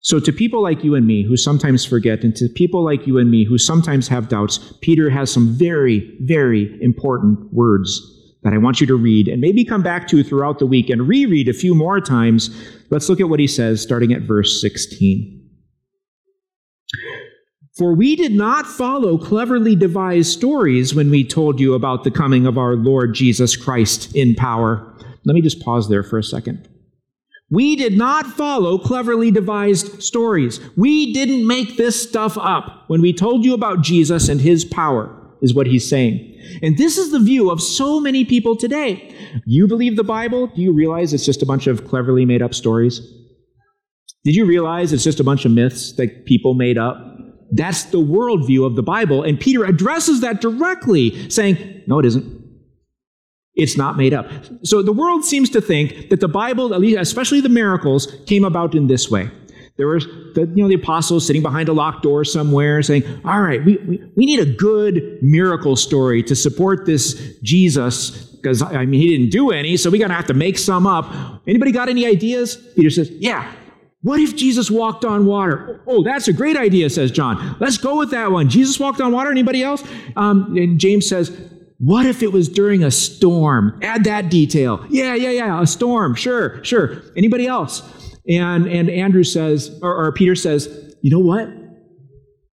So, 0.03 0.19
to 0.19 0.33
people 0.33 0.63
like 0.63 0.83
you 0.83 0.95
and 0.95 1.07
me 1.07 1.23
who 1.23 1.37
sometimes 1.37 1.85
forget, 1.85 2.25
and 2.25 2.35
to 2.37 2.49
people 2.49 2.83
like 2.83 3.07
you 3.07 3.19
and 3.19 3.31
me 3.31 3.45
who 3.45 3.59
sometimes 3.59 4.09
have 4.09 4.29
doubts, 4.29 4.59
Peter 4.81 5.11
has 5.11 5.31
some 5.31 5.53
very, 5.53 6.17
very 6.21 6.75
important 6.83 7.53
words 7.53 8.01
that 8.43 8.55
I 8.55 8.59
want 8.59 8.81
you 8.81 8.87
to 8.87 8.97
read 8.97 9.29
and 9.29 9.43
maybe 9.43 9.63
come 9.63 9.83
back 9.83 10.09
to 10.09 10.25
throughout 10.25 10.59
the 10.59 10.65
week 10.65 10.89
and 10.89 11.07
reread 11.07 11.49
a 11.49 11.53
few 11.53 11.75
more 11.75 12.01
times. 12.01 12.49
Let's 12.89 13.11
look 13.11 13.21
at 13.21 13.29
what 13.29 13.41
he 13.41 13.47
says 13.47 13.83
starting 13.83 14.15
at 14.15 14.23
verse 14.23 14.61
16. 14.63 15.37
For 17.77 17.95
we 17.95 18.17
did 18.17 18.33
not 18.33 18.67
follow 18.67 19.19
cleverly 19.19 19.77
devised 19.77 20.33
stories 20.33 20.95
when 20.95 21.11
we 21.11 21.25
told 21.25 21.61
you 21.61 21.75
about 21.75 22.05
the 22.05 22.11
coming 22.11 22.47
of 22.47 22.57
our 22.57 22.75
Lord 22.75 23.15
Jesus 23.15 23.55
Christ 23.55 24.15
in 24.17 24.35
power. 24.35 24.97
Let 25.27 25.35
me 25.35 25.43
just 25.43 25.61
pause 25.61 25.91
there 25.91 26.03
for 26.03 26.19
a 26.19 26.25
second. 26.25 26.70
We 27.51 27.75
did 27.75 27.97
not 27.97 28.27
follow 28.27 28.79
cleverly 28.79 29.33
devised 29.33 30.03
stories. 30.03 30.61
We 30.77 31.13
didn't 31.13 31.47
make 31.47 31.77
this 31.77 32.01
stuff 32.01 32.39
up 32.39 32.85
when 32.87 33.01
we 33.01 33.13
told 33.13 33.45
you 33.45 33.55
about 33.55 33.83
Jesus 33.83 34.29
and 34.29 34.41
his 34.41 34.65
power, 34.65 35.17
is 35.43 35.53
what 35.53 35.67
he's 35.67 35.89
saying. 35.89 36.27
And 36.63 36.79
this 36.79 36.97
is 36.97 37.11
the 37.11 37.19
view 37.19 37.51
of 37.51 37.61
so 37.61 38.01
many 38.01 38.25
people 38.25 38.55
today. 38.57 39.15
You 39.47 39.67
believe 39.67 39.97
the 39.97 40.05
Bible? 40.05 40.47
Do 40.47 40.63
you 40.63 40.73
realize 40.73 41.13
it's 41.13 41.27
just 41.27 41.43
a 41.43 41.47
bunch 41.47 41.67
of 41.67 41.87
cleverly 41.89 42.25
made 42.25 42.41
up 42.41 42.55
stories? 42.55 43.01
Did 44.23 44.37
you 44.37 44.45
realize 44.45 44.93
it's 44.93 45.05
just 45.05 45.19
a 45.19 45.25
bunch 45.25 45.45
of 45.45 45.51
myths 45.51 45.93
that 45.93 46.27
people 46.27 46.55
made 46.55 46.79
up? 46.79 47.05
That's 47.53 47.85
the 47.85 47.99
worldview 47.99 48.65
of 48.65 48.77
the 48.77 48.83
Bible. 48.83 49.25
And 49.25 49.41
Peter 49.41 49.65
addresses 49.65 50.21
that 50.21 50.41
directly, 50.41 51.29
saying, 51.31 51.83
No, 51.89 51.99
it 51.99 52.07
isn't. 52.07 52.40
It's 53.61 53.77
not 53.77 53.97
made 53.97 54.15
up. 54.15 54.31
So 54.63 54.83
the 54.83 54.93
world 54.93 55.25
seems 55.25 55.51
to 55.51 55.61
think 55.61 56.09
that 56.09 56.21
the 56.21 56.29
Bible, 56.29 56.73
especially 56.97 57.41
the 57.41 57.51
miracles, 57.51 58.09
came 58.27 58.45
about 58.45 58.75
in 58.75 58.87
this 58.87 59.11
way. 59.11 59.31
There 59.77 59.89
was 59.89 60.07
the, 60.35 60.51
you 60.55 60.63
know, 60.63 60.69
the 60.69 60.75
apostles 60.75 61.27
sitting 61.27 61.43
behind 61.43 61.69
a 61.69 61.73
locked 61.73 62.03
door 62.03 62.25
somewhere 62.25 62.83
saying, 62.83 63.03
All 63.25 63.41
right, 63.41 63.65
we, 63.65 63.77
we, 63.79 64.13
we 64.17 64.27
need 64.27 64.41
a 64.41 64.47
good 64.47 65.19
miracle 65.23 65.77
story 65.77 66.23
to 66.25 66.37
support 66.37 66.87
this 66.87 67.39
Jesus, 67.43 68.11
because 68.11 68.63
I 68.63 68.85
mean 68.85 69.01
he 69.01 69.09
didn't 69.17 69.31
do 69.31 69.51
any, 69.51 69.77
so 69.77 69.91
we're 69.91 70.01
gonna 70.01 70.15
have 70.15 70.27
to 70.27 70.35
make 70.35 70.59
some 70.59 70.87
up. 70.87 71.11
Anybody 71.47 71.73
got 71.73 71.89
any 71.89 72.07
ideas? 72.07 72.57
Peter 72.77 72.91
says, 72.91 73.11
Yeah, 73.11 73.51
what 74.03 74.21
if 74.21 74.37
Jesus 74.37 74.71
walked 74.71 75.05
on 75.05 75.27
water? 75.27 75.83
Oh, 75.87 76.03
that's 76.03 76.29
a 76.29 76.33
great 76.33 76.57
idea, 76.57 76.89
says 76.89 77.11
John. 77.11 77.57
Let's 77.61 77.77
go 77.77 77.99
with 77.99 78.11
that 78.11 78.33
one. 78.33 78.49
Jesus 78.49 78.81
walked 78.81 79.01
on 79.01 79.13
water. 79.13 79.31
Anybody 79.31 79.63
else? 79.63 79.83
Um, 80.17 80.57
and 80.57 80.79
James 80.79 81.07
says, 81.07 81.31
what 81.83 82.05
if 82.05 82.23
it 82.23 82.31
was 82.31 82.49
during 82.49 82.85
a 82.85 82.91
storm? 82.91 83.79
Add 83.83 84.05
that 84.05 84.31
detail. 84.31 84.85
Yeah, 84.91 85.15
yeah, 85.15 85.31
yeah, 85.31 85.63
a 85.63 85.67
storm. 85.67 86.15
Sure, 86.15 86.63
sure. 86.63 87.03
Anybody 87.17 87.47
else? 87.47 87.83
And 88.29 88.67
and 88.67 88.91
Andrew 88.91 89.25
says, 89.25 89.79
or, 89.83 90.05
or 90.05 90.13
Peter 90.13 90.35
says, 90.35 90.69
you 91.01 91.11
know 91.11 91.19
what? 91.19 91.49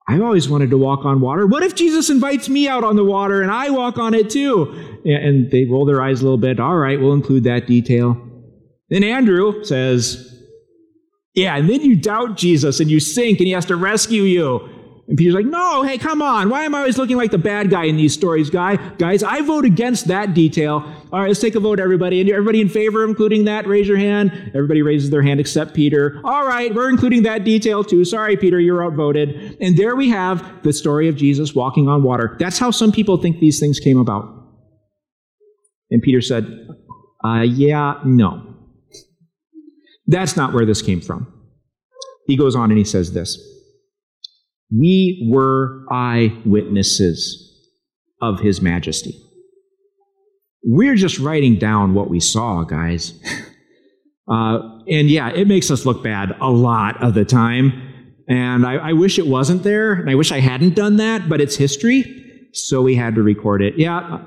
I've 0.07 0.21
always 0.21 0.47
wanted 0.47 0.69
to 0.69 0.77
walk 0.77 1.03
on 1.03 1.19
water. 1.19 1.45
What 1.45 1.63
if 1.63 1.75
Jesus 1.75 2.09
invites 2.09 2.47
me 2.47 2.69
out 2.69 2.85
on 2.85 2.95
the 2.95 3.03
water 3.03 3.41
and 3.41 3.51
I 3.51 3.69
walk 3.69 3.97
on 3.97 4.13
it 4.13 4.29
too? 4.29 4.71
And 5.03 5.51
they 5.51 5.65
roll 5.65 5.85
their 5.85 6.01
eyes 6.01 6.21
a 6.21 6.23
little 6.23 6.37
bit. 6.37 6.61
All 6.61 6.77
right, 6.77 6.97
we'll 6.97 7.11
include 7.11 7.43
that 7.43 7.67
detail. 7.67 8.15
Then 8.89 9.03
Andrew 9.03 9.65
says, 9.65 10.33
yeah, 11.33 11.57
and 11.57 11.69
then 11.69 11.81
you 11.81 11.97
doubt 11.97 12.37
Jesus 12.37 12.79
and 12.79 12.89
you 12.89 13.01
sink 13.01 13.39
and 13.39 13.47
he 13.47 13.51
has 13.51 13.65
to 13.65 13.75
rescue 13.75 14.23
you. 14.23 14.76
And 15.07 15.17
Peter's 15.17 15.33
like, 15.33 15.45
no, 15.45 15.83
hey, 15.83 15.97
come 15.97 16.21
on. 16.21 16.49
Why 16.49 16.65
am 16.65 16.75
I 16.75 16.79
always 16.79 16.97
looking 16.97 17.15
like 17.15 17.31
the 17.31 17.37
bad 17.37 17.69
guy 17.69 17.85
in 17.85 17.95
these 17.95 18.13
stories, 18.13 18.49
guy? 18.49 18.75
Guys, 18.97 19.23
I 19.23 19.39
vote 19.41 19.63
against 19.63 20.07
that 20.07 20.33
detail. 20.33 20.83
All 21.13 21.21
right, 21.21 21.29
let's 21.29 21.39
take 21.39 21.55
a 21.55 21.61
vote, 21.61 21.79
everybody. 21.79 22.19
And 22.19 22.29
everybody 22.29 22.59
in 22.59 22.67
favor 22.67 23.03
of 23.03 23.09
including 23.09 23.45
that, 23.45 23.67
raise 23.67 23.87
your 23.87 23.97
hand. 23.97 24.51
Everybody 24.53 24.81
raises 24.81 25.09
their 25.09 25.21
hand 25.21 25.39
except 25.39 25.73
Peter. 25.73 26.19
All 26.25 26.45
right, 26.45 26.75
we're 26.75 26.89
including 26.89 27.23
that 27.23 27.45
detail 27.45 27.85
too. 27.85 28.03
Sorry, 28.03 28.35
Peter, 28.35 28.59
you're 28.59 28.83
outvoted. 28.83 29.55
And 29.61 29.77
there 29.77 29.95
we 29.95 30.09
have 30.09 30.61
the 30.63 30.73
story 30.73 31.07
of 31.07 31.15
Jesus 31.15 31.55
walking 31.55 31.87
on 31.87 32.03
water. 32.03 32.35
That's 32.37 32.59
how 32.59 32.71
some 32.71 32.91
people 32.91 33.15
think 33.15 33.39
these 33.39 33.61
things 33.61 33.79
came 33.79 33.99
about. 33.99 34.25
And 35.89 36.01
Peter 36.01 36.19
said, 36.19 36.45
uh, 37.23 37.43
yeah, 37.43 38.01
no. 38.03 38.55
That's 40.05 40.35
not 40.35 40.51
where 40.53 40.65
this 40.65 40.81
came 40.81 40.99
from. 40.99 41.33
He 42.25 42.35
goes 42.35 42.57
on 42.57 42.71
and 42.71 42.77
he 42.77 42.83
says 42.83 43.13
this 43.13 43.56
We 44.75 45.29
were 45.31 45.85
eyewitnesses 45.91 47.43
of 48.21 48.39
his 48.39 48.61
majesty. 48.61 49.13
We're 50.63 50.95
just 50.95 51.19
writing 51.19 51.57
down 51.57 51.93
what 51.93 52.09
we 52.09 52.19
saw, 52.19 52.63
guys. 52.63 53.13
Uh, 54.29 54.79
and 54.89 55.09
yeah, 55.09 55.29
it 55.29 55.47
makes 55.47 55.71
us 55.71 55.85
look 55.85 56.03
bad 56.03 56.35
a 56.41 56.49
lot 56.49 57.01
of 57.01 57.13
the 57.13 57.23
time. 57.23 57.71
And 58.27 58.65
I, 58.65 58.73
I 58.75 58.93
wish 58.93 59.17
it 59.17 59.27
wasn't 59.27 59.63
there, 59.63 59.93
and 59.93 60.09
I 60.09 60.15
wish 60.15 60.33
I 60.33 60.41
hadn't 60.41 60.75
done 60.75 60.97
that, 60.97 61.29
but 61.29 61.39
it's 61.39 61.55
history, 61.55 62.49
so 62.51 62.81
we 62.81 62.95
had 62.95 63.15
to 63.15 63.23
record 63.23 63.61
it. 63.61 63.75
Yeah, 63.77 64.19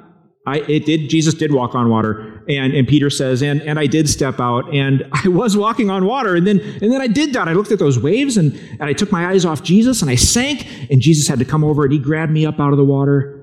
I, 0.47 0.61
it 0.61 0.87
did, 0.87 1.11
Jesus 1.11 1.35
did 1.35 1.53
walk 1.53 1.75
on 1.75 1.91
water. 1.91 2.43
And, 2.49 2.73
and 2.73 2.89
Peter 2.89 3.11
says, 3.11 3.43
and, 3.43 3.61
and 3.63 3.79
I 3.79 3.87
did 3.87 4.09
step 4.09 4.41
out 4.41 4.73
and 4.75 5.05
I 5.13 5.29
was 5.29 5.57
walking 5.57 5.91
on 5.91 6.07
water. 6.07 6.35
And 6.35 6.47
then, 6.47 6.61
and 6.61 6.91
then 6.91 7.01
I 7.01 7.07
did 7.07 7.35
that. 7.35 7.47
I 7.47 7.53
looked 7.53 7.73
at 7.73 7.79
those 7.79 7.99
waves 7.99 8.37
and, 8.37 8.55
and 8.73 8.85
I 8.85 8.93
took 8.95 9.13
my 9.13 9.29
eyes 9.29 9.45
off 9.45 9.63
Jesus 9.63 10.01
and 10.01 10.11
I 10.11 10.15
sank 10.15 10.67
and 10.91 11.01
Jesus 11.01 11.29
had 11.29 11.39
to 11.41 11.45
come 11.45 11.63
over 11.63 11.85
and 11.85 11.93
he 11.93 11.99
grabbed 11.99 12.33
me 12.33 12.47
up 12.47 12.59
out 12.59 12.73
of 12.73 12.79
the 12.79 12.85
water. 12.85 13.37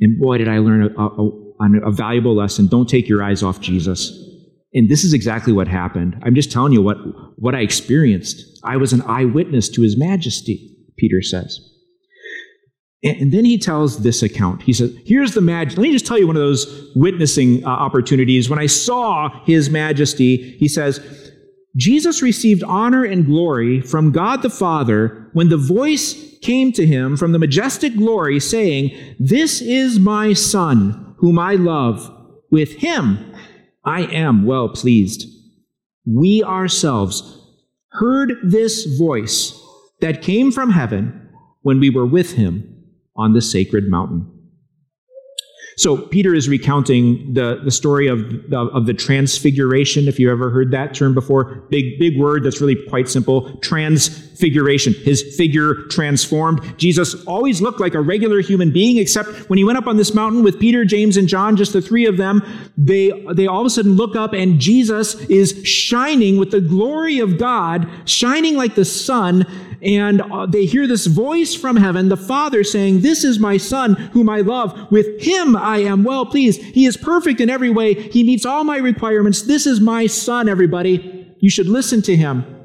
And 0.00 0.18
boy, 0.20 0.38
did 0.38 0.48
I 0.48 0.58
learn 0.58 0.82
a, 0.82 1.02
a, 1.02 1.88
a 1.88 1.92
valuable 1.92 2.34
lesson. 2.34 2.66
Don't 2.66 2.88
take 2.88 3.08
your 3.08 3.22
eyes 3.22 3.42
off 3.42 3.60
Jesus. 3.60 4.10
And 4.74 4.88
this 4.88 5.04
is 5.04 5.12
exactly 5.12 5.52
what 5.52 5.68
happened. 5.68 6.16
I'm 6.22 6.34
just 6.34 6.50
telling 6.50 6.72
you 6.72 6.82
what, 6.82 6.96
what 7.36 7.54
I 7.54 7.60
experienced. 7.60 8.44
I 8.64 8.76
was 8.76 8.92
an 8.92 9.02
eyewitness 9.02 9.68
to 9.70 9.82
his 9.82 9.98
majesty, 9.98 10.76
Peter 10.96 11.22
says. 11.22 11.60
And 13.02 13.32
then 13.32 13.46
he 13.46 13.56
tells 13.56 14.02
this 14.02 14.22
account. 14.22 14.62
He 14.62 14.74
says, 14.74 14.94
Here's 15.06 15.32
the 15.32 15.40
majesty. 15.40 15.80
Let 15.80 15.88
me 15.88 15.92
just 15.92 16.06
tell 16.06 16.18
you 16.18 16.26
one 16.26 16.36
of 16.36 16.42
those 16.42 16.92
witnessing 16.94 17.64
uh, 17.64 17.68
opportunities. 17.68 18.50
When 18.50 18.58
I 18.58 18.66
saw 18.66 19.42
his 19.44 19.70
majesty, 19.70 20.56
he 20.58 20.68
says, 20.68 21.00
Jesus 21.76 22.20
received 22.20 22.62
honor 22.64 23.04
and 23.04 23.24
glory 23.24 23.80
from 23.80 24.12
God 24.12 24.42
the 24.42 24.50
Father 24.50 25.30
when 25.32 25.48
the 25.48 25.56
voice 25.56 26.38
came 26.42 26.72
to 26.72 26.84
him 26.84 27.16
from 27.16 27.32
the 27.32 27.38
majestic 27.38 27.96
glory 27.96 28.38
saying, 28.38 28.90
This 29.18 29.62
is 29.62 29.98
my 29.98 30.34
Son, 30.34 31.14
whom 31.18 31.38
I 31.38 31.54
love. 31.54 32.14
With 32.50 32.72
him 32.76 33.34
I 33.84 34.02
am 34.02 34.44
well 34.44 34.68
pleased. 34.68 35.26
We 36.04 36.42
ourselves 36.42 37.38
heard 37.92 38.32
this 38.42 38.84
voice 38.98 39.58
that 40.00 40.22
came 40.22 40.52
from 40.52 40.70
heaven 40.70 41.28
when 41.62 41.80
we 41.80 41.88
were 41.88 42.06
with 42.06 42.32
him 42.32 42.79
on 43.16 43.32
the 43.32 43.42
sacred 43.42 43.88
mountain. 43.88 44.30
So 45.76 45.96
Peter 45.96 46.34
is 46.34 46.48
recounting 46.48 47.32
the, 47.32 47.60
the 47.64 47.70
story 47.70 48.06
of, 48.06 48.20
of, 48.52 48.68
of, 48.74 48.86
the 48.86 48.92
transfiguration, 48.92 50.08
if 50.08 50.18
you 50.18 50.30
ever 50.30 50.50
heard 50.50 50.72
that 50.72 50.92
term 50.92 51.14
before. 51.14 51.66
Big, 51.70 51.98
big 51.98 52.18
word 52.18 52.44
that's 52.44 52.60
really 52.60 52.76
quite 52.88 53.08
simple. 53.08 53.56
Transfiguration. 54.40 54.94
His 54.94 55.36
figure 55.36 55.74
transformed. 55.90 56.78
Jesus 56.78 57.14
always 57.26 57.60
looked 57.60 57.78
like 57.78 57.92
a 57.92 58.00
regular 58.00 58.40
human 58.40 58.72
being, 58.72 58.96
except 58.96 59.28
when 59.50 59.58
he 59.58 59.64
went 59.64 59.76
up 59.76 59.86
on 59.86 59.98
this 59.98 60.14
mountain 60.14 60.42
with 60.42 60.58
Peter, 60.58 60.82
James, 60.82 61.18
and 61.18 61.28
John, 61.28 61.56
just 61.56 61.74
the 61.74 61.82
three 61.82 62.06
of 62.06 62.16
them, 62.16 62.42
they, 62.78 63.12
they 63.34 63.46
all 63.46 63.60
of 63.60 63.66
a 63.66 63.70
sudden 63.70 63.92
look 63.92 64.16
up 64.16 64.32
and 64.32 64.58
Jesus 64.58 65.14
is 65.26 65.62
shining 65.68 66.38
with 66.38 66.52
the 66.52 66.60
glory 66.62 67.18
of 67.18 67.36
God, 67.36 67.86
shining 68.06 68.56
like 68.56 68.76
the 68.76 68.84
sun, 68.86 69.44
and 69.82 70.22
uh, 70.22 70.46
they 70.46 70.64
hear 70.64 70.86
this 70.86 71.04
voice 71.04 71.54
from 71.54 71.76
heaven, 71.76 72.08
the 72.08 72.16
Father 72.16 72.64
saying, 72.64 73.00
This 73.02 73.24
is 73.24 73.38
my 73.38 73.58
Son 73.58 73.94
whom 74.14 74.30
I 74.30 74.40
love. 74.40 74.90
With 74.90 75.20
him 75.20 75.54
I 75.54 75.78
am 75.78 76.02
well 76.02 76.24
pleased. 76.24 76.62
He 76.62 76.86
is 76.86 76.96
perfect 76.96 77.42
in 77.42 77.50
every 77.50 77.70
way. 77.70 77.92
He 77.94 78.24
meets 78.24 78.46
all 78.46 78.64
my 78.64 78.78
requirements. 78.78 79.42
This 79.42 79.66
is 79.66 79.80
my 79.80 80.06
Son, 80.06 80.48
everybody. 80.48 81.34
You 81.40 81.50
should 81.50 81.66
listen 81.66 82.00
to 82.02 82.16
him. 82.16 82.59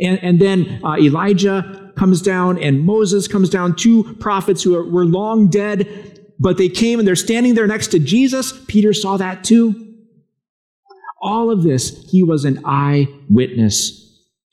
And, 0.00 0.22
and 0.22 0.40
then 0.40 0.80
uh, 0.84 0.96
Elijah 0.98 1.92
comes 1.96 2.22
down 2.22 2.58
and 2.62 2.84
Moses 2.84 3.28
comes 3.28 3.50
down, 3.50 3.76
two 3.76 4.14
prophets 4.14 4.62
who 4.62 4.72
were 4.72 5.04
long 5.04 5.48
dead, 5.48 6.20
but 6.38 6.56
they 6.56 6.68
came 6.68 6.98
and 6.98 7.08
they're 7.08 7.16
standing 7.16 7.54
there 7.54 7.66
next 7.66 7.88
to 7.88 7.98
Jesus. 7.98 8.52
Peter 8.66 8.92
saw 8.92 9.16
that 9.16 9.44
too. 9.44 9.84
All 11.20 11.50
of 11.50 11.64
this, 11.64 12.08
he 12.10 12.22
was 12.22 12.44
an 12.44 12.60
eyewitness 12.64 14.04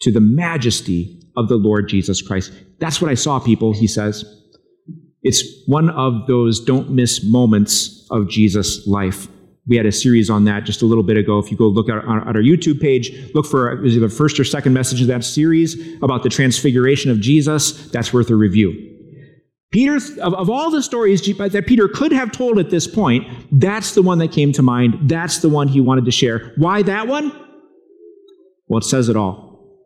to 0.02 0.12
the 0.12 0.22
majesty 0.22 1.22
of 1.38 1.48
the 1.48 1.56
Lord 1.56 1.88
Jesus 1.88 2.22
Christ. 2.22 2.52
That's 2.80 3.02
what 3.02 3.12
I 3.12 3.14
saw, 3.14 3.40
people, 3.40 3.74
he 3.74 3.88
says. 3.88 4.26
It's 5.22 5.44
one 5.68 5.90
of 5.90 6.28
those 6.28 6.60
don't 6.60 6.92
miss 6.92 7.24
moments 7.24 8.08
of 8.12 8.30
Jesus' 8.30 8.86
life. 8.88 9.28
We 9.68 9.78
had 9.78 9.86
a 9.86 9.92
series 9.92 10.30
on 10.30 10.46
that 10.46 10.64
just 10.64 10.82
a 10.82 10.86
little 10.86 11.04
bit 11.04 11.18
ago. 11.18 11.40
If 11.40 11.50
you 11.50 11.58
go 11.58 11.68
look 11.68 11.90
at 11.90 11.96
our, 11.96 12.30
at 12.30 12.36
our 12.36 12.42
YouTube 12.42 12.80
page, 12.80 13.12
look 13.34 13.48
for 13.48 13.82
the 13.82 14.10
first 14.10 14.40
or 14.40 14.44
second 14.44 14.74
message 14.74 15.02
of 15.02 15.08
that 15.08 15.24
series 15.24 15.76
about 16.04 16.24
the 16.24 16.30
transfiguration 16.30 17.10
of 17.10 17.20
Jesus. 17.20 17.90
That's 17.90 18.14
worth 18.14 18.30
a 18.30 18.36
review. 18.36 18.92
Peter, 19.72 19.96
of, 19.96 20.34
of 20.36 20.50
all 20.50 20.70
the 20.70 20.84
stories 20.84 21.22
that 21.38 21.66
Peter 21.66 21.88
could 21.88 22.12
have 22.12 22.32
told 22.32 22.60
at 22.60 22.70
this 22.70 22.88
point, 22.88 23.28
that's 23.52 23.94
the 23.94 24.02
one 24.02 24.20
that 24.20 24.32
came 24.32 24.52
to 24.54 24.62
mind. 24.62 25.10
That's 25.10 25.40
the 25.40 25.50
one 25.50 25.68
he 25.68 25.82
wanted 25.82 26.06
to 26.06 26.12
share. 26.12 26.54
Why 26.58 26.84
that 26.84 27.08
one? 27.08 27.32
Well, 28.68 28.80
it 28.80 28.84
says 28.84 29.10
it 29.10 29.16
all. 29.16 29.80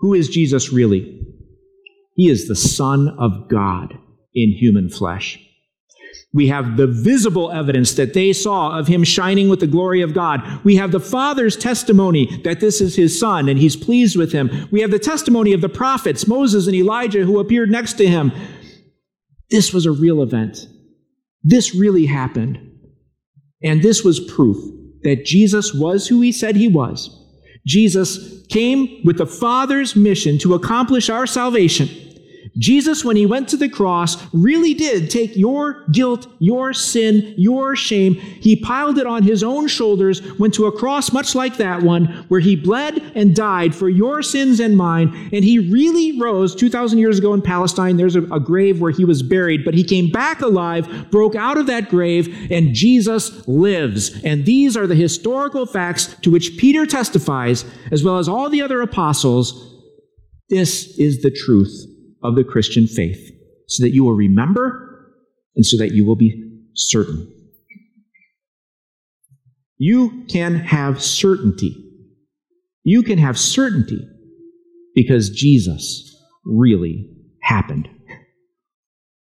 Who 0.00 0.14
is 0.14 0.28
Jesus 0.28 0.72
really? 0.72 1.20
He 2.14 2.28
is 2.28 2.46
the 2.46 2.56
Son 2.56 3.08
of 3.18 3.48
God 3.48 3.94
in 4.34 4.50
human 4.50 4.90
flesh. 4.90 5.38
We 6.32 6.48
have 6.48 6.76
the 6.76 6.86
visible 6.86 7.50
evidence 7.52 7.94
that 7.94 8.14
they 8.14 8.32
saw 8.32 8.78
of 8.78 8.88
him 8.88 9.04
shining 9.04 9.48
with 9.48 9.60
the 9.60 9.66
glory 9.66 10.00
of 10.00 10.14
God. 10.14 10.40
We 10.64 10.76
have 10.76 10.92
the 10.92 11.00
Father's 11.00 11.56
testimony 11.56 12.40
that 12.44 12.60
this 12.60 12.80
is 12.80 12.96
his 12.96 13.18
Son 13.18 13.48
and 13.48 13.58
he's 13.58 13.76
pleased 13.76 14.16
with 14.16 14.32
him. 14.32 14.68
We 14.70 14.80
have 14.80 14.90
the 14.90 14.98
testimony 14.98 15.52
of 15.52 15.60
the 15.60 15.68
prophets, 15.68 16.26
Moses 16.26 16.66
and 16.66 16.76
Elijah, 16.76 17.24
who 17.24 17.38
appeared 17.38 17.70
next 17.70 17.94
to 17.94 18.06
him. 18.06 18.32
This 19.50 19.72
was 19.72 19.84
a 19.84 19.92
real 19.92 20.22
event. 20.22 20.66
This 21.42 21.74
really 21.74 22.06
happened. 22.06 22.58
And 23.62 23.82
this 23.82 24.02
was 24.02 24.20
proof 24.20 24.56
that 25.02 25.24
Jesus 25.24 25.74
was 25.74 26.08
who 26.08 26.20
he 26.20 26.32
said 26.32 26.56
he 26.56 26.68
was. 26.68 27.18
Jesus 27.66 28.44
came 28.48 29.00
with 29.04 29.18
the 29.18 29.26
Father's 29.26 29.94
mission 29.94 30.38
to 30.38 30.54
accomplish 30.54 31.08
our 31.08 31.26
salvation. 31.26 31.88
Jesus, 32.58 33.04
when 33.04 33.16
he 33.16 33.24
went 33.24 33.48
to 33.48 33.56
the 33.56 33.68
cross, 33.68 34.16
really 34.34 34.74
did 34.74 35.10
take 35.10 35.36
your 35.36 35.84
guilt, 35.88 36.26
your 36.38 36.74
sin, 36.74 37.34
your 37.36 37.74
shame. 37.74 38.14
He 38.14 38.56
piled 38.56 38.98
it 38.98 39.06
on 39.06 39.22
his 39.22 39.42
own 39.42 39.68
shoulders, 39.68 40.22
went 40.38 40.52
to 40.54 40.66
a 40.66 40.72
cross 40.72 41.12
much 41.12 41.34
like 41.34 41.56
that 41.56 41.82
one, 41.82 42.06
where 42.28 42.40
he 42.40 42.56
bled 42.56 42.98
and 43.14 43.34
died 43.34 43.74
for 43.74 43.88
your 43.88 44.22
sins 44.22 44.60
and 44.60 44.76
mine. 44.76 45.30
And 45.32 45.44
he 45.44 45.58
really 45.70 46.20
rose 46.20 46.54
2,000 46.54 46.98
years 46.98 47.18
ago 47.18 47.32
in 47.32 47.42
Palestine. 47.42 47.96
There's 47.96 48.16
a, 48.16 48.22
a 48.24 48.40
grave 48.40 48.80
where 48.80 48.92
he 48.92 49.04
was 49.04 49.22
buried, 49.22 49.64
but 49.64 49.74
he 49.74 49.84
came 49.84 50.10
back 50.10 50.42
alive, 50.42 51.10
broke 51.10 51.34
out 51.34 51.56
of 51.56 51.66
that 51.66 51.88
grave, 51.88 52.50
and 52.50 52.74
Jesus 52.74 53.46
lives. 53.48 54.22
And 54.24 54.44
these 54.44 54.76
are 54.76 54.86
the 54.86 54.94
historical 54.94 55.64
facts 55.64 56.14
to 56.22 56.30
which 56.30 56.58
Peter 56.58 56.86
testifies, 56.86 57.64
as 57.90 58.04
well 58.04 58.18
as 58.18 58.28
all 58.28 58.50
the 58.50 58.62
other 58.62 58.82
apostles. 58.82 59.70
This 60.50 60.98
is 60.98 61.22
the 61.22 61.30
truth 61.30 61.91
of 62.22 62.34
the 62.34 62.44
Christian 62.44 62.86
faith, 62.86 63.30
so 63.68 63.82
that 63.82 63.90
you 63.90 64.04
will 64.04 64.14
remember 64.14 64.88
and 65.56 65.64
so 65.64 65.76
that 65.76 65.92
you 65.92 66.06
will 66.06 66.16
be 66.16 66.60
certain. 66.74 67.28
You 69.78 70.24
can 70.28 70.54
have 70.54 71.02
certainty. 71.02 71.76
You 72.84 73.02
can 73.02 73.18
have 73.18 73.38
certainty 73.38 74.00
because 74.94 75.30
Jesus 75.30 76.16
really 76.44 77.08
happened. 77.42 77.88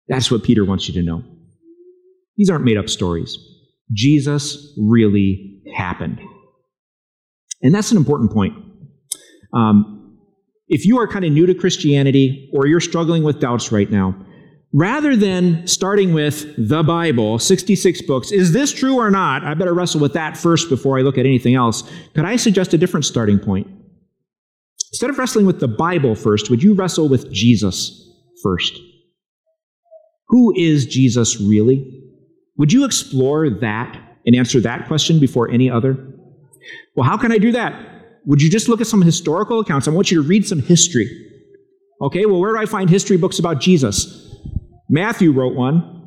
That's 0.07 0.29
what 0.29 0.43
Peter 0.43 0.65
wants 0.65 0.88
you 0.88 0.93
to 0.95 1.01
know. 1.01 1.24
These 2.36 2.50
aren't 2.50 2.65
made 2.65 2.77
up 2.77 2.89
stories. 2.89 3.38
Jesus 3.93 4.74
really 4.77 5.62
happened. 5.75 6.19
And 7.62 7.74
that's 7.74 7.91
an 7.91 7.98
important 7.98 8.31
point. 8.31 8.53
Um, 9.53 10.00
if 10.72 10.86
you 10.86 10.98
are 10.98 11.06
kind 11.06 11.25
of 11.25 11.32
new 11.34 11.46
to 11.46 11.54
Christianity 11.54 12.50
or 12.54 12.66
you're 12.66 12.80
struggling 12.80 13.24
with 13.24 13.42
doubts 13.42 13.74
right 13.74 13.92
now, 13.92 14.16
rather 14.74 15.18
than 15.18 15.68
starting 15.68 16.13
with 16.13 16.56
the 16.58 16.82
Bible, 16.82 17.38
66 17.38 18.01
books, 18.04 18.32
is 18.32 18.54
this 18.54 18.72
true 18.72 18.96
or 18.96 19.12
not? 19.12 19.44
I 19.44 19.54
better 19.54 19.74
wrestle 19.74 20.00
with 20.00 20.13
that 20.13 20.38
first 20.38 20.70
before 20.70 20.98
I 20.98 21.01
look 21.01 21.18
at 21.18 21.25
anything 21.25 21.56
else. 21.56 21.84
Could 22.16 22.24
I 22.24 22.38
suggest 22.38 22.74
a 22.74 22.78
different 22.78 23.06
starting 23.06 23.38
point? 23.38 23.68
Instead 24.94 25.10
of 25.10 25.20
wrestling 25.20 25.46
with 25.46 25.60
the 25.60 25.68
Bible 25.68 26.16
first, 26.16 26.50
would 26.50 26.63
you 26.63 26.74
wrestle 26.74 27.10
with 27.10 27.30
Jesus 27.32 28.10
first? 28.42 28.80
Who 30.30 30.54
is 30.56 30.86
Jesus 30.86 31.40
really? 31.42 32.01
Would 32.56 32.72
you 32.72 32.86
explore 32.86 33.50
that 33.50 34.00
and 34.25 34.38
answer 34.38 34.62
that 34.62 34.88
question 34.88 35.20
before 35.20 35.50
any 35.50 35.70
other? 35.70 35.98
Well, 36.96 37.06
how 37.06 37.18
can 37.18 37.34
I 37.34 37.40
do 37.40 37.51
that? 37.51 37.90
Would 38.25 38.42
you 38.42 38.50
just 38.50 38.68
look 38.68 38.82
at 38.82 38.88
some 38.88 39.01
historical 39.01 39.60
accounts? 39.60 39.88
I 39.88 39.92
want 39.92 40.12
you 40.12 40.22
to 40.22 40.28
read 40.28 40.48
some 40.48 40.60
history. 40.60 41.10
Okay, 42.01 42.25
well, 42.25 42.40
where 42.40 42.54
do 42.54 42.60
I 42.60 42.66
find 42.66 42.90
history 42.90 43.18
books 43.18 43.40
about 43.40 43.60
Jesus? 43.60 44.36
Matthew 44.90 45.32
wrote 45.32 45.56
one. 45.56 45.98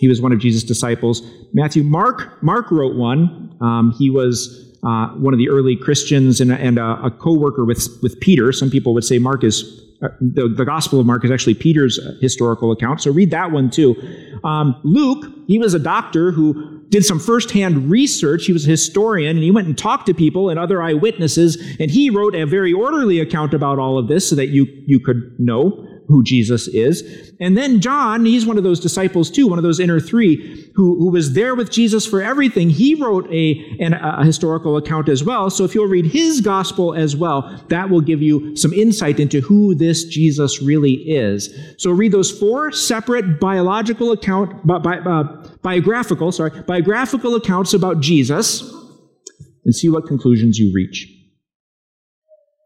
He 0.00 0.08
was 0.08 0.20
one 0.20 0.32
of 0.32 0.38
Jesus' 0.38 0.62
disciples. 0.62 1.22
Matthew, 1.54 1.82
Mark, 1.82 2.42
Mark 2.42 2.70
wrote 2.70 2.96
one. 2.96 3.56
Um, 3.60 3.94
he 3.98 4.10
was 4.10 4.76
uh, 4.84 5.08
one 5.08 5.32
of 5.32 5.38
the 5.38 5.48
early 5.48 5.76
Christians 5.76 6.40
and, 6.40 6.52
and 6.52 6.78
a, 6.78 7.04
a 7.04 7.10
co-worker 7.10 7.64
with, 7.64 7.88
with 8.02 8.18
Peter. 8.20 8.52
Some 8.52 8.70
people 8.70 8.92
would 8.94 9.04
say 9.04 9.18
Mark 9.18 9.42
is 9.44 9.82
uh, 10.02 10.08
the, 10.20 10.48
the 10.48 10.64
Gospel 10.64 11.00
of 11.00 11.06
Mark 11.06 11.24
is 11.24 11.30
actually 11.30 11.54
Peter's 11.54 11.98
uh, 11.98 12.12
historical 12.20 12.70
account, 12.70 13.00
so 13.00 13.10
read 13.10 13.30
that 13.30 13.50
one 13.50 13.70
too. 13.70 13.96
Um, 14.44 14.78
Luke, 14.84 15.24
he 15.46 15.58
was 15.58 15.72
a 15.72 15.78
doctor 15.78 16.30
who 16.32 16.75
did 16.88 17.04
some 17.04 17.18
firsthand 17.18 17.90
research. 17.90 18.46
He 18.46 18.52
was 18.52 18.66
a 18.66 18.70
historian, 18.70 19.36
and 19.36 19.44
he 19.44 19.50
went 19.50 19.66
and 19.66 19.76
talked 19.76 20.06
to 20.06 20.14
people 20.14 20.48
and 20.50 20.58
other 20.58 20.82
eyewitnesses, 20.82 21.56
and 21.80 21.90
he 21.90 22.10
wrote 22.10 22.34
a 22.34 22.46
very 22.46 22.72
orderly 22.72 23.20
account 23.20 23.54
about 23.54 23.78
all 23.78 23.98
of 23.98 24.08
this 24.08 24.28
so 24.28 24.36
that 24.36 24.48
you, 24.48 24.66
you 24.86 25.00
could 25.00 25.34
know 25.38 25.86
who 26.08 26.22
Jesus 26.22 26.68
is. 26.68 27.32
And 27.40 27.56
then 27.56 27.80
John, 27.80 28.24
he's 28.24 28.46
one 28.46 28.58
of 28.58 28.64
those 28.64 28.80
disciples 28.80 29.30
too, 29.30 29.46
one 29.48 29.58
of 29.58 29.62
those 29.62 29.80
inner 29.80 30.00
three 30.00 30.70
who, 30.74 30.98
who 30.98 31.10
was 31.10 31.34
there 31.34 31.54
with 31.54 31.70
Jesus 31.70 32.06
for 32.06 32.22
everything. 32.22 32.70
He 32.70 32.94
wrote 32.94 33.30
a, 33.32 33.76
an, 33.80 33.94
a 33.94 34.24
historical 34.24 34.76
account 34.76 35.08
as 35.08 35.24
well. 35.24 35.50
So 35.50 35.64
if 35.64 35.74
you'll 35.74 35.86
read 35.86 36.06
his 36.06 36.40
gospel 36.40 36.94
as 36.94 37.16
well, 37.16 37.64
that 37.68 37.90
will 37.90 38.00
give 38.00 38.22
you 38.22 38.56
some 38.56 38.72
insight 38.72 39.20
into 39.20 39.40
who 39.40 39.74
this 39.74 40.04
Jesus 40.04 40.62
really 40.62 40.94
is. 40.94 41.54
So 41.78 41.90
read 41.90 42.12
those 42.12 42.30
four 42.30 42.72
separate 42.72 43.40
biological 43.40 44.12
account, 44.12 44.66
bi, 44.66 44.78
bi, 44.78 44.98
uh, 44.98 45.48
biographical, 45.62 46.32
sorry, 46.32 46.50
biographical 46.62 47.34
accounts 47.34 47.74
about 47.74 48.00
Jesus 48.00 48.62
and 49.64 49.74
see 49.74 49.88
what 49.88 50.06
conclusions 50.06 50.58
you 50.58 50.72
reach. 50.74 51.12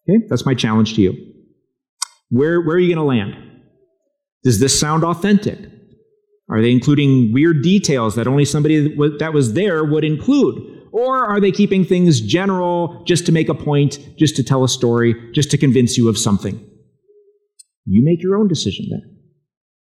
Okay, 0.09 0.27
that's 0.29 0.45
my 0.45 0.55
challenge 0.55 0.95
to 0.95 1.03
you. 1.03 1.40
Where, 2.31 2.61
where 2.61 2.77
are 2.77 2.79
you 2.79 2.95
going 2.95 2.97
to 2.97 3.03
land? 3.05 3.35
Does 4.43 4.59
this 4.61 4.79
sound 4.79 5.05
authentic? 5.05 5.59
Are 6.49 6.63
they 6.63 6.73
including 6.73 7.33
weird 7.33 7.63
details 7.63 8.15
that 8.17 8.27
only 8.27 8.45
somebody 8.45 8.97
that 9.19 9.33
was 9.33 9.53
there 9.53 9.85
would 9.85 10.05
include? 10.05 10.79
Or 10.93 11.25
are 11.25 11.41
they 11.41 11.53
keeping 11.53 11.85
things 11.85 12.21
general 12.21 13.05
just 13.05 13.27
to 13.27 13.33
make 13.33 13.49
a 13.49 13.55
point, 13.55 14.01
just 14.17 14.35
to 14.37 14.43
tell 14.43 14.65
a 14.65 14.69
story, 14.69 15.15
just 15.33 15.51
to 15.53 15.59
convince 15.59 15.97
you 15.97 16.09
of 16.09 16.19
something? 16.19 16.59
You 17.85 18.03
make 18.05 18.23
your 18.23 18.37
own 18.37 18.49
decision 18.49 18.87
then. 18.91 19.19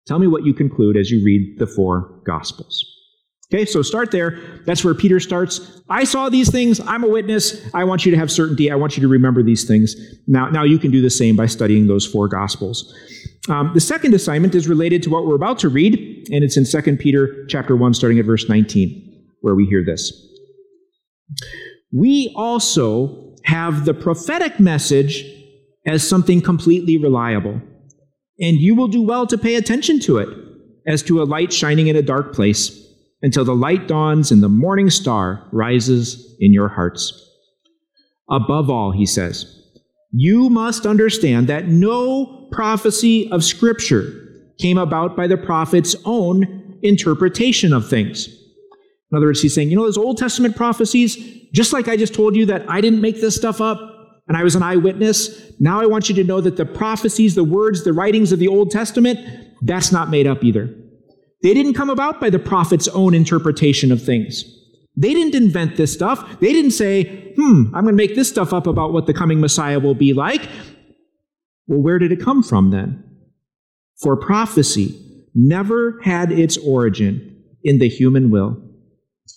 Tell 0.06 0.18
me 0.18 0.26
what 0.26 0.46
you 0.46 0.54
conclude 0.54 0.96
as 0.96 1.10
you 1.10 1.22
read 1.24 1.58
the 1.58 1.66
four 1.66 2.22
Gospels. 2.24 2.95
Okay, 3.52 3.64
so 3.64 3.80
start 3.80 4.10
there. 4.10 4.40
That's 4.64 4.84
where 4.84 4.94
Peter 4.94 5.20
starts. 5.20 5.80
I 5.88 6.02
saw 6.02 6.28
these 6.28 6.50
things. 6.50 6.80
I'm 6.80 7.04
a 7.04 7.08
witness. 7.08 7.64
I 7.74 7.84
want 7.84 8.04
you 8.04 8.10
to 8.10 8.18
have 8.18 8.30
certainty. 8.30 8.72
I 8.72 8.74
want 8.74 8.96
you 8.96 9.02
to 9.02 9.08
remember 9.08 9.42
these 9.42 9.64
things. 9.64 9.94
Now, 10.26 10.48
now 10.48 10.64
you 10.64 10.80
can 10.80 10.90
do 10.90 11.00
the 11.00 11.10
same 11.10 11.36
by 11.36 11.46
studying 11.46 11.86
those 11.86 12.04
four 12.04 12.26
Gospels. 12.26 12.92
Um, 13.48 13.70
the 13.72 13.80
second 13.80 14.14
assignment 14.14 14.56
is 14.56 14.66
related 14.66 15.04
to 15.04 15.10
what 15.10 15.26
we're 15.26 15.36
about 15.36 15.60
to 15.60 15.68
read, 15.68 15.94
and 16.32 16.42
it's 16.42 16.56
in 16.56 16.64
2 16.64 16.96
Peter 16.96 17.46
chapter 17.46 17.76
1, 17.76 17.94
starting 17.94 18.18
at 18.18 18.24
verse 18.24 18.48
19, 18.48 19.26
where 19.42 19.54
we 19.54 19.64
hear 19.66 19.84
this. 19.84 20.12
We 21.92 22.34
also 22.36 23.36
have 23.44 23.84
the 23.84 23.94
prophetic 23.94 24.58
message 24.58 25.24
as 25.86 26.06
something 26.06 26.40
completely 26.40 26.96
reliable, 26.96 27.60
and 28.40 28.56
you 28.56 28.74
will 28.74 28.88
do 28.88 29.02
well 29.02 29.24
to 29.28 29.38
pay 29.38 29.54
attention 29.54 30.00
to 30.00 30.18
it 30.18 30.28
as 30.88 31.04
to 31.04 31.22
a 31.22 31.24
light 31.24 31.52
shining 31.52 31.86
in 31.86 31.94
a 31.94 32.02
dark 32.02 32.34
place 32.34 32.85
until 33.22 33.44
the 33.44 33.54
light 33.54 33.88
dawns 33.88 34.30
and 34.30 34.42
the 34.42 34.48
morning 34.48 34.90
star 34.90 35.48
rises 35.52 36.36
in 36.40 36.52
your 36.52 36.68
hearts. 36.68 37.22
Above 38.30 38.68
all, 38.68 38.92
he 38.92 39.06
says, 39.06 39.52
you 40.12 40.48
must 40.48 40.86
understand 40.86 41.46
that 41.48 41.68
no 41.68 42.48
prophecy 42.50 43.30
of 43.30 43.44
Scripture 43.44 44.12
came 44.58 44.78
about 44.78 45.16
by 45.16 45.26
the 45.26 45.36
prophet's 45.36 45.94
own 46.04 46.78
interpretation 46.82 47.72
of 47.72 47.88
things. 47.88 48.28
In 49.10 49.16
other 49.16 49.26
words, 49.26 49.42
he's 49.42 49.54
saying, 49.54 49.70
you 49.70 49.76
know, 49.76 49.84
those 49.84 49.98
Old 49.98 50.18
Testament 50.18 50.56
prophecies, 50.56 51.16
just 51.52 51.72
like 51.72 51.88
I 51.88 51.96
just 51.96 52.14
told 52.14 52.34
you 52.34 52.46
that 52.46 52.68
I 52.68 52.80
didn't 52.80 53.00
make 53.00 53.20
this 53.20 53.36
stuff 53.36 53.60
up 53.60 53.78
and 54.28 54.36
I 54.36 54.42
was 54.42 54.56
an 54.56 54.62
eyewitness, 54.62 55.52
now 55.60 55.80
I 55.80 55.86
want 55.86 56.08
you 56.08 56.14
to 56.16 56.24
know 56.24 56.40
that 56.40 56.56
the 56.56 56.66
prophecies, 56.66 57.34
the 57.34 57.44
words, 57.44 57.84
the 57.84 57.92
writings 57.92 58.32
of 58.32 58.38
the 58.38 58.48
Old 58.48 58.70
Testament, 58.70 59.20
that's 59.62 59.92
not 59.92 60.10
made 60.10 60.26
up 60.26 60.42
either. 60.42 60.74
They 61.46 61.54
didn't 61.54 61.74
come 61.74 61.90
about 61.90 62.20
by 62.20 62.28
the 62.28 62.40
prophet's 62.40 62.88
own 62.88 63.14
interpretation 63.14 63.92
of 63.92 64.02
things. 64.02 64.44
They 64.96 65.14
didn't 65.14 65.36
invent 65.36 65.76
this 65.76 65.92
stuff. 65.92 66.40
They 66.40 66.52
didn't 66.52 66.72
say, 66.72 67.34
hmm, 67.36 67.66
I'm 67.72 67.84
going 67.84 67.96
to 67.96 68.02
make 68.04 68.16
this 68.16 68.28
stuff 68.28 68.52
up 68.52 68.66
about 68.66 68.92
what 68.92 69.06
the 69.06 69.14
coming 69.14 69.38
Messiah 69.40 69.78
will 69.78 69.94
be 69.94 70.12
like. 70.12 70.42
Well, 71.68 71.80
where 71.80 72.00
did 72.00 72.10
it 72.10 72.20
come 72.20 72.42
from 72.42 72.72
then? 72.72 73.04
For 74.02 74.16
prophecy 74.16 75.00
never 75.36 76.00
had 76.02 76.32
its 76.32 76.56
origin 76.56 77.40
in 77.62 77.78
the 77.78 77.88
human 77.88 78.32
will, 78.32 78.60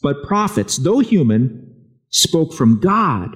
but 0.01 0.23
prophets, 0.23 0.77
though 0.77 1.01
human, 1.01 1.71
spoke 2.09 2.53
from 2.53 2.79
God 2.79 3.35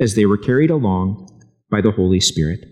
as 0.00 0.14
they 0.14 0.24
were 0.24 0.38
carried 0.38 0.70
along 0.70 1.28
by 1.70 1.82
the 1.82 1.90
Holy 1.90 2.20
Spirit. 2.20 2.64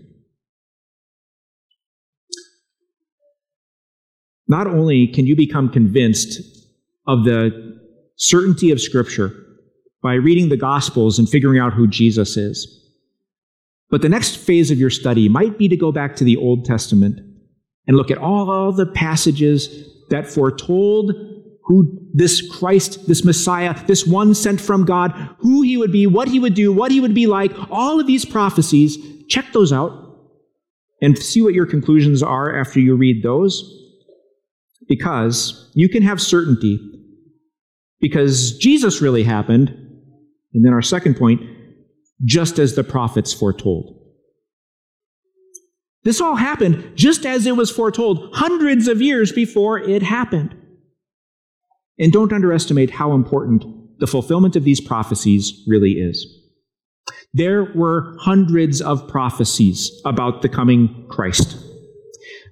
Not 4.47 4.67
only 4.67 5.07
can 5.07 5.25
you 5.25 5.35
become 5.35 5.69
convinced 5.69 6.41
of 7.05 7.25
the 7.25 7.79
certainty 8.15 8.71
of 8.71 8.81
Scripture 8.81 9.33
by 10.01 10.13
reading 10.13 10.49
the 10.49 10.57
Gospels 10.57 11.19
and 11.19 11.27
figuring 11.27 11.59
out 11.59 11.73
who 11.73 11.87
Jesus 11.87 12.37
is, 12.37 12.73
but 13.89 14.01
the 14.01 14.09
next 14.09 14.37
phase 14.37 14.71
of 14.71 14.79
your 14.79 14.89
study 14.89 15.29
might 15.29 15.57
be 15.57 15.67
to 15.67 15.77
go 15.77 15.91
back 15.91 16.15
to 16.17 16.23
the 16.23 16.37
Old 16.37 16.65
Testament 16.65 17.19
and 17.87 17.95
look 17.95 18.11
at 18.11 18.17
all 18.17 18.71
the 18.71 18.85
passages 18.85 19.87
that 20.09 20.27
foretold 20.27 21.13
who 21.63 21.99
this 22.13 22.41
Christ, 22.57 23.07
this 23.07 23.25
Messiah, 23.25 23.75
this 23.87 24.07
one 24.07 24.33
sent 24.33 24.61
from 24.61 24.85
God, 24.85 25.11
who 25.39 25.61
he 25.61 25.77
would 25.77 25.91
be, 25.91 26.07
what 26.07 26.29
he 26.29 26.39
would 26.39 26.53
do, 26.53 26.71
what 26.71 26.91
he 26.91 27.01
would 27.01 27.13
be 27.13 27.27
like, 27.27 27.51
all 27.69 27.99
of 27.99 28.07
these 28.07 28.23
prophecies, 28.23 28.97
check 29.27 29.51
those 29.51 29.73
out 29.73 29.91
and 31.01 31.17
see 31.17 31.41
what 31.41 31.53
your 31.53 31.65
conclusions 31.65 32.23
are 32.23 32.57
after 32.57 32.79
you 32.79 32.95
read 32.95 33.21
those. 33.21 33.73
Because 34.87 35.71
you 35.73 35.89
can 35.89 36.03
have 36.03 36.21
certainty. 36.21 36.79
Because 37.99 38.57
Jesus 38.57 39.01
really 39.01 39.23
happened. 39.23 39.69
And 40.53 40.65
then 40.65 40.73
our 40.73 40.81
second 40.81 41.15
point, 41.15 41.41
just 42.23 42.59
as 42.59 42.75
the 42.75 42.83
prophets 42.83 43.33
foretold. 43.33 43.93
This 46.03 46.21
all 46.21 46.35
happened 46.35 46.93
just 46.95 47.25
as 47.25 47.45
it 47.45 47.57
was 47.57 47.69
foretold 47.69 48.33
hundreds 48.33 48.87
of 48.87 49.01
years 49.01 49.31
before 49.31 49.77
it 49.79 50.01
happened. 50.01 50.55
And 51.99 52.13
don't 52.13 52.31
underestimate 52.31 52.91
how 52.91 53.13
important 53.13 53.65
the 53.99 54.07
fulfillment 54.07 54.55
of 54.55 54.63
these 54.63 54.79
prophecies 54.79 55.63
really 55.67 55.93
is. 55.93 56.25
There 57.33 57.73
were 57.75 58.15
hundreds 58.19 58.81
of 58.81 59.07
prophecies 59.07 59.91
about 60.05 60.41
the 60.41 60.49
coming 60.49 61.05
Christ. 61.09 61.57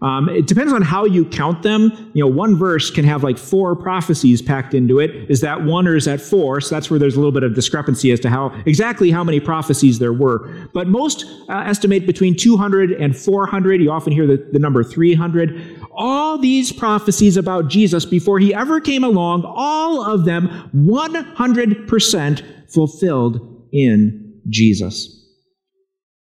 Um, 0.01 0.29
it 0.29 0.47
depends 0.47 0.73
on 0.73 0.81
how 0.81 1.05
you 1.05 1.25
count 1.25 1.63
them. 1.63 1.91
You 2.13 2.23
know, 2.23 2.29
one 2.29 2.55
verse 2.55 2.89
can 2.91 3.05
have 3.05 3.23
like 3.23 3.38
four 3.38 3.75
prophecies 3.75 4.41
packed 4.41 4.73
into 4.73 4.99
it. 4.99 5.29
Is 5.29 5.41
that 5.41 5.63
one 5.63 5.88
or 5.88 5.95
is 5.95 6.05
that 6.05 6.21
four? 6.21 6.62
So 6.62 6.75
that's 6.75 6.89
where 6.89 6.99
there's 6.99 7.15
a 7.15 7.19
little 7.19 7.31
bit 7.31 7.43
of 7.43 7.53
discrepancy 7.53 8.12
as 8.12 8.19
to 8.21 8.29
how 8.29 8.49
exactly 8.65 9.12
how 9.12 9.23
many 9.23 9.39
prophecies 9.39 9.99
there 9.99 10.13
were. 10.13 10.49
But 10.73 10.88
most 10.88 11.25
uh, 11.49 11.60
estimate 11.65 12.05
between 12.05 12.36
200 12.36 12.91
and 12.91 13.15
400. 13.17 13.81
You 13.81 13.91
often 13.91 14.13
hear 14.13 14.27
the, 14.27 14.38
the 14.51 14.60
number 14.60 14.84
300. 14.84 15.79
All 15.91 16.38
these 16.38 16.71
prophecies 16.71 17.38
about 17.38 17.69
Jesus 17.69 18.05
before 18.05 18.39
he 18.39 18.53
ever 18.53 18.81
came 18.81 19.03
along, 19.03 19.43
all 19.45 20.03
of 20.03 20.25
them 20.25 20.69
100% 20.75 22.71
fulfilled 22.71 23.67
in 23.71 24.41
Jesus. 24.49 25.12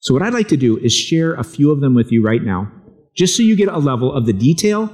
So, 0.01 0.13
what 0.13 0.23
I'd 0.23 0.35
like 0.35 0.49
to 0.49 0.57
do 0.57 0.77
is 0.79 0.93
share 0.93 1.35
a 1.35 1.43
few 1.43 1.71
of 1.71 1.81
them 1.81 1.95
with 1.95 2.13
you 2.13 2.23
right 2.23 2.43
now 2.43 2.71
just 3.15 3.37
so 3.37 3.43
you 3.43 3.57
get 3.57 3.69
a 3.69 3.79
level 3.79 4.13
of 4.13 4.27
the 4.27 4.33
detail 4.33 4.93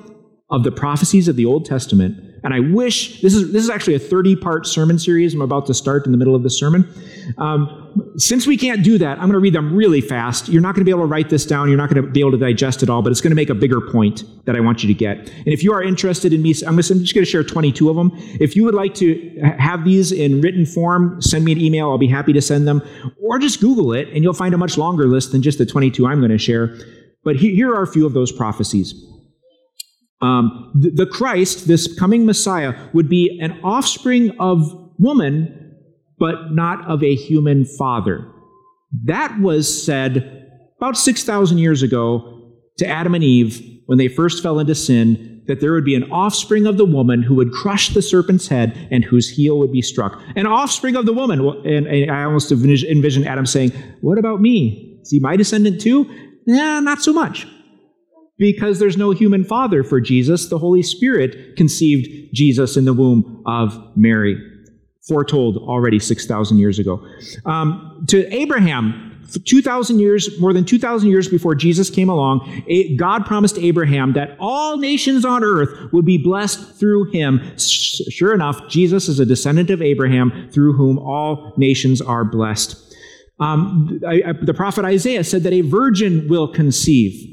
of 0.50 0.64
the 0.64 0.72
prophecies 0.72 1.28
of 1.28 1.36
the 1.36 1.46
Old 1.46 1.64
Testament. 1.64 2.26
And 2.42 2.54
I 2.54 2.60
wish 2.60 3.20
this 3.20 3.34
is 3.34 3.52
this 3.52 3.62
is 3.62 3.70
actually 3.70 3.94
a 3.94 3.98
30 3.98 4.36
part 4.36 4.66
sermon 4.66 4.98
series 4.98 5.34
I'm 5.34 5.42
about 5.42 5.66
to 5.66 5.74
start 5.74 6.06
in 6.06 6.12
the 6.12 6.18
middle 6.18 6.34
of 6.34 6.42
the 6.42 6.50
sermon. 6.50 6.88
Um, 7.38 7.76
since 8.16 8.46
we 8.46 8.56
can't 8.56 8.82
do 8.82 8.98
that, 8.98 9.18
I'm 9.18 9.24
going 9.24 9.32
to 9.32 9.40
read 9.40 9.52
them 9.52 9.74
really 9.74 10.00
fast. 10.00 10.48
You're 10.48 10.62
not 10.62 10.74
going 10.74 10.80
to 10.80 10.84
be 10.84 10.90
able 10.90 11.02
to 11.02 11.06
write 11.06 11.28
this 11.28 11.44
down. 11.44 11.68
You're 11.68 11.76
not 11.76 11.90
going 11.90 12.02
to 12.02 12.10
be 12.10 12.20
able 12.20 12.30
to 12.32 12.38
digest 12.38 12.82
it 12.82 12.88
all, 12.88 13.02
but 13.02 13.12
it's 13.12 13.20
going 13.20 13.30
to 13.30 13.36
make 13.36 13.50
a 13.50 13.54
bigger 13.54 13.80
point 13.80 14.24
that 14.46 14.56
I 14.56 14.60
want 14.60 14.82
you 14.82 14.88
to 14.88 14.94
get. 14.94 15.18
And 15.18 15.48
if 15.48 15.62
you 15.62 15.72
are 15.72 15.82
interested 15.82 16.32
in 16.32 16.40
me, 16.40 16.54
I'm 16.66 16.76
just 16.76 16.90
going 16.90 17.04
to 17.04 17.24
share 17.24 17.44
22 17.44 17.90
of 17.90 17.96
them. 17.96 18.12
If 18.40 18.56
you 18.56 18.64
would 18.64 18.74
like 18.74 18.94
to 18.96 19.40
have 19.58 19.84
these 19.84 20.12
in 20.12 20.40
written 20.40 20.64
form, 20.64 21.20
send 21.20 21.44
me 21.44 21.52
an 21.52 21.60
email. 21.60 21.90
I'll 21.90 21.98
be 21.98 22.08
happy 22.08 22.32
to 22.32 22.42
send 22.42 22.66
them. 22.66 22.82
Or 23.22 23.38
just 23.38 23.60
Google 23.60 23.92
it, 23.92 24.08
and 24.08 24.22
you'll 24.22 24.32
find 24.32 24.54
a 24.54 24.58
much 24.58 24.78
longer 24.78 25.06
list 25.06 25.32
than 25.32 25.42
just 25.42 25.58
the 25.58 25.66
22 25.66 26.06
I'm 26.06 26.20
going 26.20 26.30
to 26.30 26.38
share. 26.38 26.78
But 27.22 27.36
here 27.36 27.74
are 27.74 27.82
a 27.82 27.86
few 27.86 28.06
of 28.06 28.14
those 28.14 28.32
prophecies. 28.32 28.94
Um, 30.22 30.72
the, 30.74 30.90
the 30.90 31.06
Christ, 31.06 31.66
this 31.66 31.98
coming 31.98 32.26
Messiah, 32.26 32.74
would 32.92 33.08
be 33.08 33.38
an 33.40 33.58
offspring 33.62 34.30
of 34.38 34.62
woman, 34.98 35.76
but 36.18 36.52
not 36.52 36.86
of 36.86 37.02
a 37.02 37.14
human 37.14 37.64
father. 37.64 38.30
That 39.04 39.38
was 39.40 39.82
said 39.84 40.46
about 40.78 40.96
6,000 40.96 41.58
years 41.58 41.82
ago 41.82 42.54
to 42.78 42.86
Adam 42.86 43.14
and 43.14 43.24
Eve 43.24 43.62
when 43.86 43.98
they 43.98 44.08
first 44.08 44.42
fell 44.42 44.58
into 44.58 44.74
sin, 44.74 45.42
that 45.46 45.60
there 45.60 45.72
would 45.72 45.84
be 45.84 45.96
an 45.96 46.10
offspring 46.12 46.64
of 46.64 46.76
the 46.76 46.84
woman 46.84 47.22
who 47.22 47.34
would 47.34 47.50
crush 47.50 47.92
the 47.92 48.02
serpent's 48.02 48.46
head 48.46 48.88
and 48.90 49.04
whose 49.04 49.28
heel 49.28 49.58
would 49.58 49.72
be 49.72 49.82
struck. 49.82 50.22
An 50.36 50.46
offspring 50.46 50.94
of 50.96 51.06
the 51.06 51.12
woman. 51.12 51.40
And 51.66 52.10
I 52.10 52.22
almost 52.22 52.52
envision 52.52 53.26
Adam 53.26 53.46
saying, 53.46 53.72
What 54.00 54.16
about 54.16 54.40
me? 54.40 54.98
Is 55.02 55.10
he 55.10 55.18
my 55.18 55.36
descendant 55.36 55.80
too? 55.80 56.08
Yeah, 56.50 56.80
not 56.80 57.00
so 57.00 57.12
much. 57.12 57.46
Because 58.36 58.80
there's 58.80 58.96
no 58.96 59.12
human 59.12 59.44
father 59.44 59.84
for 59.84 60.00
Jesus, 60.00 60.48
the 60.48 60.58
Holy 60.58 60.82
Spirit 60.82 61.56
conceived 61.56 62.34
Jesus 62.34 62.76
in 62.76 62.86
the 62.86 62.92
womb 62.92 63.42
of 63.46 63.78
Mary, 63.96 64.36
foretold 65.06 65.58
already 65.58 66.00
6,000 66.00 66.58
years 66.58 66.80
ago. 66.80 67.06
Um, 67.46 68.04
to 68.08 68.26
Abraham, 68.34 69.24
2,000 69.44 70.00
years, 70.00 70.40
more 70.40 70.52
than 70.52 70.64
2,000 70.64 71.08
years 71.08 71.28
before 71.28 71.54
Jesus 71.54 71.88
came 71.88 72.08
along, 72.08 72.64
God 72.96 73.26
promised 73.26 73.56
Abraham 73.58 74.14
that 74.14 74.36
all 74.40 74.76
nations 74.76 75.24
on 75.24 75.44
earth 75.44 75.92
would 75.92 76.04
be 76.04 76.18
blessed 76.18 76.74
through 76.80 77.04
him. 77.12 77.40
Sure 77.58 78.34
enough, 78.34 78.68
Jesus 78.68 79.08
is 79.08 79.20
a 79.20 79.26
descendant 79.26 79.70
of 79.70 79.80
Abraham 79.80 80.48
through 80.50 80.72
whom 80.72 80.98
all 80.98 81.52
nations 81.56 82.00
are 82.00 82.24
blessed. 82.24 82.89
Um, 83.40 84.00
I, 84.06 84.22
I, 84.26 84.32
the 84.42 84.54
prophet 84.54 84.84
Isaiah 84.84 85.24
said 85.24 85.42
that 85.44 85.52
a 85.52 85.62
virgin 85.62 86.28
will 86.28 86.48
conceive. 86.48 87.26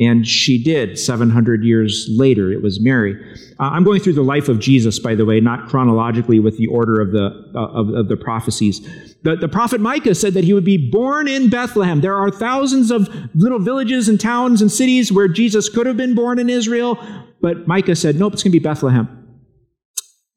And 0.00 0.24
she 0.24 0.62
did 0.62 0.96
700 0.96 1.64
years 1.64 2.08
later. 2.10 2.52
It 2.52 2.62
was 2.62 2.80
Mary. 2.80 3.16
Uh, 3.58 3.64
I'm 3.64 3.82
going 3.82 4.00
through 4.00 4.12
the 4.12 4.22
life 4.22 4.48
of 4.48 4.60
Jesus, 4.60 5.00
by 5.00 5.16
the 5.16 5.24
way, 5.24 5.40
not 5.40 5.68
chronologically 5.68 6.38
with 6.38 6.56
the 6.56 6.68
order 6.68 7.00
of 7.00 7.10
the, 7.10 7.30
uh, 7.56 7.66
of, 7.66 7.88
of, 7.88 8.08
the 8.08 8.16
prophecies. 8.16 8.80
The, 9.24 9.34
the 9.34 9.48
prophet 9.48 9.80
Micah 9.80 10.14
said 10.14 10.34
that 10.34 10.44
he 10.44 10.52
would 10.52 10.64
be 10.64 10.90
born 10.90 11.26
in 11.26 11.50
Bethlehem. 11.50 12.00
There 12.00 12.14
are 12.14 12.30
thousands 12.30 12.92
of 12.92 13.08
little 13.34 13.58
villages 13.58 14.08
and 14.08 14.20
towns 14.20 14.62
and 14.62 14.70
cities 14.70 15.10
where 15.10 15.26
Jesus 15.26 15.68
could 15.68 15.86
have 15.86 15.96
been 15.96 16.14
born 16.14 16.38
in 16.38 16.48
Israel, 16.48 16.96
but 17.40 17.66
Micah 17.66 17.96
said, 17.96 18.14
nope, 18.14 18.34
it's 18.34 18.44
going 18.44 18.52
to 18.52 18.58
be 18.60 18.62
Bethlehem. 18.62 19.08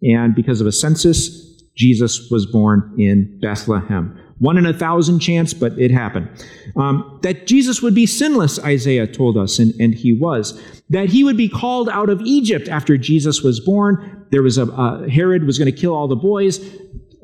And 0.02 0.34
because 0.34 0.60
of 0.60 0.66
a 0.66 0.72
census, 0.72 1.62
Jesus 1.78 2.30
was 2.32 2.48
born 2.48 2.96
in 2.98 3.40
Bethlehem. 3.40 4.18
One 4.42 4.58
in 4.58 4.66
a 4.66 4.74
thousand 4.74 5.20
chance, 5.20 5.54
but 5.54 5.78
it 5.78 5.92
happened. 5.92 6.28
Um, 6.76 7.20
that 7.22 7.46
Jesus 7.46 7.84
would 7.84 7.94
be 7.94 8.08
sinless, 8.08 8.58
Isaiah 8.58 9.06
told 9.06 9.38
us, 9.38 9.60
and, 9.60 9.72
and 9.80 9.94
he 9.94 10.14
was. 10.14 10.60
That 10.90 11.10
he 11.10 11.24
would 11.24 11.38
be 11.38 11.48
called 11.48 11.90
out 11.90 12.10
of 12.10 12.22
Egypt 12.22 12.68
after 12.68 12.98
Jesus 12.98 13.44
was 13.44 13.60
born. 13.60 14.26
There 14.32 14.42
was 14.42 14.58
a, 14.58 14.64
uh, 14.64 15.08
Herod 15.08 15.46
was 15.46 15.60
going 15.60 15.72
to 15.72 15.80
kill 15.80 15.94
all 15.94 16.08
the 16.08 16.16
boys. 16.16 16.60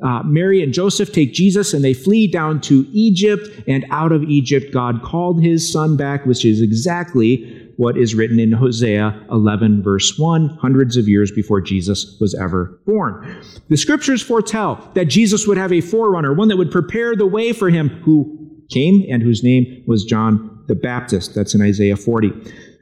Uh, 0.00 0.22
Mary 0.22 0.62
and 0.62 0.72
Joseph 0.72 1.12
take 1.12 1.32
Jesus 1.32 1.74
and 1.74 1.82
they 1.82 1.92
flee 1.92 2.28
down 2.28 2.60
to 2.60 2.86
Egypt. 2.92 3.48
And 3.66 3.84
out 3.90 4.12
of 4.12 4.22
Egypt, 4.22 4.72
God 4.72 5.02
called 5.02 5.42
his 5.42 5.72
son 5.72 5.96
back, 5.96 6.24
which 6.24 6.44
is 6.44 6.62
exactly 6.62 7.57
what 7.78 7.96
is 7.96 8.16
written 8.16 8.40
in 8.40 8.50
Hosea 8.50 9.24
11, 9.30 9.84
verse 9.84 10.18
1, 10.18 10.58
hundreds 10.60 10.96
of 10.96 11.08
years 11.08 11.30
before 11.30 11.60
Jesus 11.60 12.16
was 12.20 12.34
ever 12.34 12.76
born. 12.84 13.40
The 13.68 13.76
scriptures 13.76 14.20
foretell 14.20 14.90
that 14.94 15.04
Jesus 15.04 15.46
would 15.46 15.56
have 15.56 15.72
a 15.72 15.80
forerunner, 15.80 16.34
one 16.34 16.48
that 16.48 16.56
would 16.56 16.72
prepare 16.72 17.14
the 17.14 17.24
way 17.26 17.52
for 17.52 17.70
him, 17.70 17.88
who 18.02 18.50
came 18.68 19.06
and 19.08 19.22
whose 19.22 19.44
name 19.44 19.84
was 19.86 20.04
John 20.04 20.64
the 20.66 20.74
Baptist. 20.74 21.36
That's 21.36 21.54
in 21.54 21.62
Isaiah 21.62 21.96
40. 21.96 22.32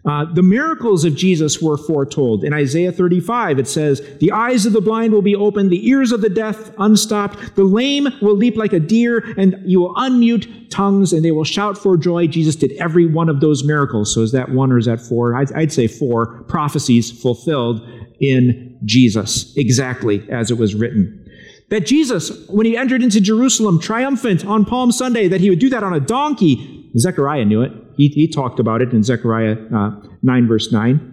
Uh, 0.07 0.25
the 0.33 0.42
miracles 0.42 1.05
of 1.05 1.16
Jesus 1.16 1.61
were 1.61 1.77
foretold. 1.77 2.45
In 2.45 2.53
Isaiah 2.53 2.92
35, 2.92 3.59
it 3.59 3.66
says, 3.66 4.01
The 4.21 4.31
eyes 4.31 4.64
of 4.64 4.73
the 4.73 4.81
blind 4.81 5.12
will 5.12 5.23
be 5.23 5.35
opened, 5.35 5.71
the 5.71 5.88
ears 5.88 6.12
of 6.12 6.21
the 6.21 6.29
deaf 6.29 6.71
unstopped, 6.79 7.57
the 7.57 7.64
lame 7.64 8.09
will 8.23 8.37
leap 8.37 8.57
like 8.57 8.73
a 8.73 8.79
deer, 8.79 9.19
and 9.37 9.57
you 9.64 9.81
will 9.81 9.95
unmute 9.97 10.71
tongues, 10.71 11.12
and 11.12 11.25
they 11.25 11.33
will 11.33 11.45
shout 11.45 11.77
for 11.77 11.97
joy. 11.97 12.29
Jesus 12.29 12.55
did 12.55 12.73
every 12.73 13.05
one 13.05 13.29
of 13.29 13.40
those 13.40 13.64
miracles. 13.64 14.14
So 14.14 14.21
is 14.21 14.31
that 14.31 14.51
one 14.51 14.71
or 14.71 14.79
is 14.79 14.87
that 14.87 15.01
four? 15.01 15.35
I'd, 15.35 15.53
I'd 15.55 15.73
say 15.73 15.88
four 15.88 16.45
prophecies 16.45 17.11
fulfilled 17.11 17.81
in 18.21 18.79
Jesus, 18.85 19.57
exactly 19.57 20.25
as 20.31 20.53
it 20.53 20.59
was 20.59 20.75
written. 20.77 21.25
That 21.71 21.85
Jesus, 21.85 22.47
when 22.47 22.64
he 22.64 22.77
entered 22.77 23.03
into 23.03 23.21
Jerusalem 23.21 23.81
triumphant 23.81 24.47
on 24.47 24.64
Palm 24.64 24.92
Sunday, 24.92 25.27
that 25.27 25.40
he 25.40 25.51
would 25.51 25.59
do 25.59 25.69
that 25.71 25.83
on 25.83 25.92
a 25.92 26.01
donkey. 26.01 26.92
Zechariah 26.97 27.45
knew 27.45 27.62
it. 27.62 27.73
He, 27.97 28.09
he 28.09 28.29
talked 28.29 28.61
about 28.61 28.83
it 28.83 28.93
in 28.93 29.03
Zechariah 29.03 29.57
uh, 29.75 29.91
9, 30.23 30.49
verse 30.49 30.73
9. 30.73 31.13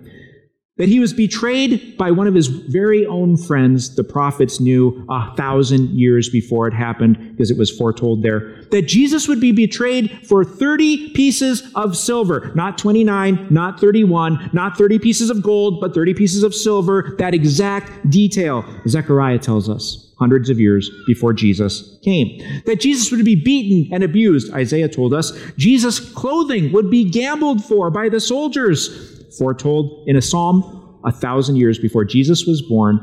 That 0.77 0.89
he 0.89 0.99
was 0.99 1.13
betrayed 1.13 1.97
by 1.97 2.09
one 2.09 2.25
of 2.25 2.33
his 2.33 2.47
very 2.47 3.05
own 3.05 3.37
friends, 3.37 3.95
the 3.95 4.03
prophets 4.03 4.59
knew 4.59 5.05
a 5.07 5.35
thousand 5.35 5.91
years 5.91 6.29
before 6.29 6.67
it 6.67 6.73
happened, 6.73 7.15
because 7.31 7.51
it 7.51 7.59
was 7.59 7.69
foretold 7.69 8.23
there. 8.23 8.63
That 8.71 8.87
Jesus 8.87 9.27
would 9.27 9.39
be 9.39 9.51
betrayed 9.51 10.27
for 10.27 10.43
30 10.43 11.11
pieces 11.11 11.71
of 11.75 11.95
silver. 11.95 12.51
Not 12.55 12.79
29, 12.79 13.49
not 13.51 13.79
31, 13.79 14.49
not 14.51 14.75
30 14.75 14.97
pieces 14.97 15.29
of 15.29 15.43
gold, 15.43 15.79
but 15.79 15.93
30 15.93 16.15
pieces 16.15 16.41
of 16.41 16.55
silver. 16.55 17.15
That 17.19 17.35
exact 17.35 18.09
detail, 18.09 18.65
Zechariah 18.87 19.37
tells 19.37 19.69
us 19.69 20.11
hundreds 20.23 20.49
of 20.49 20.57
years 20.57 20.89
before 21.05 21.33
Jesus 21.33 21.99
came. 22.01 22.41
That 22.65 22.79
Jesus 22.79 23.11
would 23.11 23.25
be 23.25 23.35
beaten 23.35 23.93
and 23.93 24.05
abused, 24.05 24.53
Isaiah 24.53 24.87
told 24.87 25.13
us. 25.13 25.37
Jesus' 25.57 25.99
clothing 25.99 26.71
would 26.71 26.89
be 26.89 27.03
gambled 27.03 27.61
for 27.61 27.91
by 27.91 28.07
the 28.07 28.21
soldiers, 28.21 29.35
foretold 29.37 30.07
in 30.07 30.15
a 30.15 30.21
psalm 30.21 31.01
a 31.03 31.11
thousand 31.11 31.57
years 31.57 31.77
before 31.77 32.05
Jesus 32.05 32.45
was 32.45 32.61
born, 32.61 32.95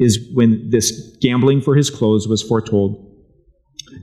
is 0.00 0.18
when 0.34 0.70
this 0.70 1.16
gambling 1.20 1.60
for 1.60 1.76
his 1.76 1.88
clothes 1.88 2.26
was 2.26 2.42
foretold. 2.42 3.04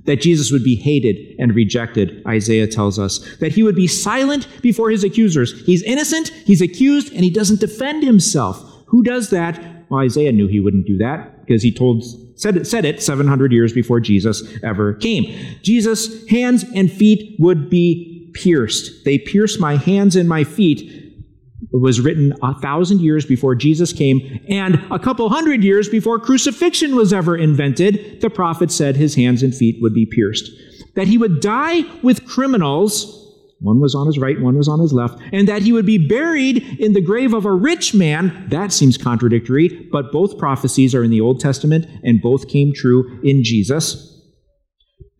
That 0.05 0.21
Jesus 0.21 0.53
would 0.53 0.63
be 0.63 0.77
hated 0.77 1.17
and 1.37 1.53
rejected, 1.53 2.23
Isaiah 2.25 2.67
tells 2.67 2.97
us. 2.97 3.19
That 3.41 3.51
he 3.51 3.61
would 3.61 3.75
be 3.75 3.87
silent 3.87 4.47
before 4.61 4.89
his 4.89 5.03
accusers. 5.03 5.51
He's 5.65 5.83
innocent, 5.83 6.29
he's 6.45 6.61
accused, 6.61 7.11
and 7.11 7.25
he 7.25 7.29
doesn't 7.29 7.59
defend 7.59 8.03
himself. 8.03 8.63
Who 8.87 9.03
does 9.03 9.31
that? 9.31 9.59
Well, 9.89 9.99
Isaiah 9.99 10.31
knew 10.31 10.47
he 10.47 10.61
wouldn't 10.61 10.87
do 10.87 10.97
that 10.99 11.34
because 11.45 11.63
he 11.63 11.71
told 11.71 12.03
said 12.37 12.57
it, 12.57 12.67
said 12.67 12.85
it 12.85 13.01
700 13.01 13.51
years 13.51 13.71
before 13.71 13.99
Jesus 13.99 14.43
ever 14.63 14.93
came. 14.93 15.23
Jesus' 15.61 16.27
hands 16.27 16.65
and 16.75 16.91
feet 16.91 17.35
would 17.39 17.69
be 17.69 18.29
pierced. 18.33 19.05
They 19.05 19.17
pierced 19.17 19.59
my 19.59 19.77
hands 19.77 20.15
and 20.15 20.27
my 20.27 20.43
feet 20.43 20.81
It 21.73 21.81
was 21.81 21.99
written 21.99 22.33
a 22.43 22.53
thousand 22.59 23.01
years 23.01 23.25
before 23.25 23.55
Jesus 23.55 23.91
came 23.91 24.39
and 24.49 24.81
a 24.91 24.99
couple 24.99 25.29
hundred 25.29 25.63
years 25.63 25.89
before 25.89 26.19
crucifixion 26.19 26.95
was 26.95 27.11
ever 27.11 27.35
invented. 27.35 28.21
The 28.21 28.29
prophet 28.29 28.71
said 28.71 28.95
his 28.95 29.15
hands 29.15 29.43
and 29.43 29.53
feet 29.55 29.81
would 29.81 29.93
be 29.93 30.05
pierced. 30.05 30.51
That 30.95 31.07
he 31.07 31.17
would 31.17 31.41
die 31.41 31.81
with 32.01 32.25
criminals 32.25 33.24
one 33.59 33.79
was 33.79 33.95
on 33.95 34.05
his 34.05 34.17
right, 34.17 34.39
one 34.39 34.57
was 34.57 34.67
on 34.67 34.79
his 34.79 34.93
left, 34.93 35.19
and 35.31 35.47
that 35.47 35.61
he 35.61 35.71
would 35.71 35.85
be 35.85 35.97
buried 35.97 36.79
in 36.79 36.93
the 36.93 37.01
grave 37.01 37.33
of 37.33 37.45
a 37.45 37.53
rich 37.53 37.93
man. 37.93 38.47
That 38.49 38.71
seems 38.71 38.97
contradictory, 38.97 39.87
but 39.91 40.11
both 40.11 40.37
prophecies 40.37 40.93
are 40.93 41.03
in 41.03 41.11
the 41.11 41.21
Old 41.21 41.39
Testament 41.39 41.87
and 42.03 42.21
both 42.21 42.47
came 42.47 42.73
true 42.73 43.19
in 43.23 43.43
Jesus 43.43 44.14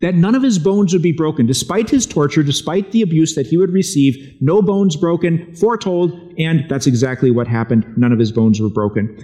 that 0.00 0.14
none 0.14 0.34
of 0.34 0.42
his 0.42 0.58
bones 0.58 0.92
would 0.92 1.02
be 1.02 1.12
broken, 1.12 1.46
despite 1.46 1.88
his 1.88 2.04
torture, 2.04 2.42
despite 2.42 2.92
the 2.92 3.00
abuse 3.00 3.34
that 3.34 3.46
he 3.46 3.56
would 3.56 3.70
receive. 3.70 4.36
No 4.42 4.60
bones 4.60 4.94
broken, 4.94 5.54
foretold, 5.54 6.12
and 6.38 6.68
that's 6.68 6.86
exactly 6.86 7.30
what 7.30 7.46
happened. 7.46 7.86
None 7.96 8.12
of 8.12 8.18
his 8.18 8.30
bones 8.30 8.60
were 8.60 8.68
broken. 8.68 9.16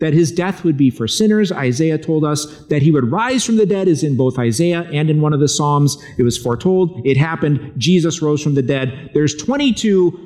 That 0.00 0.14
his 0.14 0.32
death 0.32 0.64
would 0.64 0.76
be 0.76 0.90
for 0.90 1.06
sinners. 1.06 1.52
Isaiah 1.52 1.98
told 1.98 2.24
us 2.24 2.66
that 2.66 2.82
he 2.82 2.90
would 2.90 3.12
rise 3.12 3.44
from 3.44 3.56
the 3.56 3.66
dead, 3.66 3.86
is 3.86 4.02
in 4.02 4.16
both 4.16 4.36
Isaiah 4.36 4.82
and 4.92 5.08
in 5.10 5.20
one 5.20 5.32
of 5.32 5.38
the 5.38 5.48
Psalms. 5.48 5.96
It 6.18 6.24
was 6.24 6.36
foretold. 6.36 7.06
It 7.06 7.16
happened. 7.16 7.74
Jesus 7.78 8.20
rose 8.20 8.42
from 8.42 8.54
the 8.54 8.62
dead. 8.62 9.10
There's 9.14 9.34
22 9.36 10.24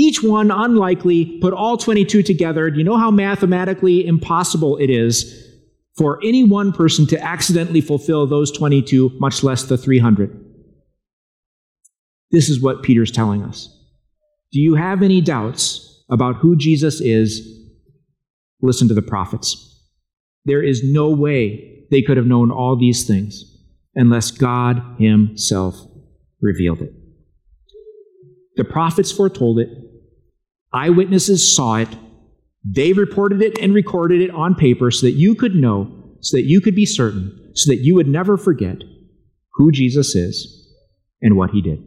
each 0.00 0.22
one 0.22 0.52
unlikely, 0.52 1.40
put 1.40 1.52
all 1.52 1.76
22 1.76 2.22
together. 2.22 2.70
Do 2.70 2.78
you 2.78 2.84
know 2.84 2.96
how 2.96 3.10
mathematically 3.10 4.06
impossible 4.06 4.76
it 4.76 4.90
is 4.90 5.47
for 5.98 6.20
any 6.24 6.44
one 6.44 6.72
person 6.72 7.06
to 7.08 7.20
accidentally 7.20 7.80
fulfill 7.80 8.26
those 8.26 8.52
22, 8.52 9.10
much 9.18 9.42
less 9.42 9.64
the 9.64 9.76
300. 9.76 10.44
This 12.30 12.48
is 12.48 12.62
what 12.62 12.82
Peter's 12.84 13.10
telling 13.10 13.42
us. 13.42 13.68
Do 14.52 14.60
you 14.60 14.76
have 14.76 15.02
any 15.02 15.20
doubts 15.20 16.04
about 16.08 16.36
who 16.36 16.56
Jesus 16.56 17.00
is? 17.00 17.46
Listen 18.62 18.86
to 18.88 18.94
the 18.94 19.02
prophets. 19.02 19.64
There 20.44 20.62
is 20.62 20.82
no 20.84 21.10
way 21.10 21.86
they 21.90 22.02
could 22.02 22.16
have 22.16 22.26
known 22.26 22.50
all 22.50 22.76
these 22.76 23.06
things 23.06 23.44
unless 23.94 24.30
God 24.30 24.96
Himself 24.98 25.76
revealed 26.40 26.80
it. 26.80 26.92
The 28.56 28.64
prophets 28.64 29.12
foretold 29.12 29.58
it, 29.58 29.68
eyewitnesses 30.72 31.54
saw 31.54 31.76
it, 31.76 31.88
they 32.64 32.92
reported 32.92 33.42
it 33.42 33.58
and 33.58 33.74
recorded 33.74 34.20
it 34.20 34.30
on 34.30 34.54
paper 34.54 34.90
so 34.90 35.06
that 35.06 35.12
you 35.12 35.34
could 35.34 35.54
know, 35.54 36.16
so 36.20 36.36
that 36.36 36.44
you 36.44 36.60
could 36.60 36.74
be 36.74 36.86
certain, 36.86 37.52
so 37.54 37.70
that 37.70 37.82
you 37.82 37.94
would 37.94 38.08
never 38.08 38.36
forget 38.36 38.78
who 39.54 39.72
Jesus 39.72 40.14
is 40.14 40.68
and 41.22 41.36
what 41.36 41.50
he 41.50 41.62
did. 41.62 41.82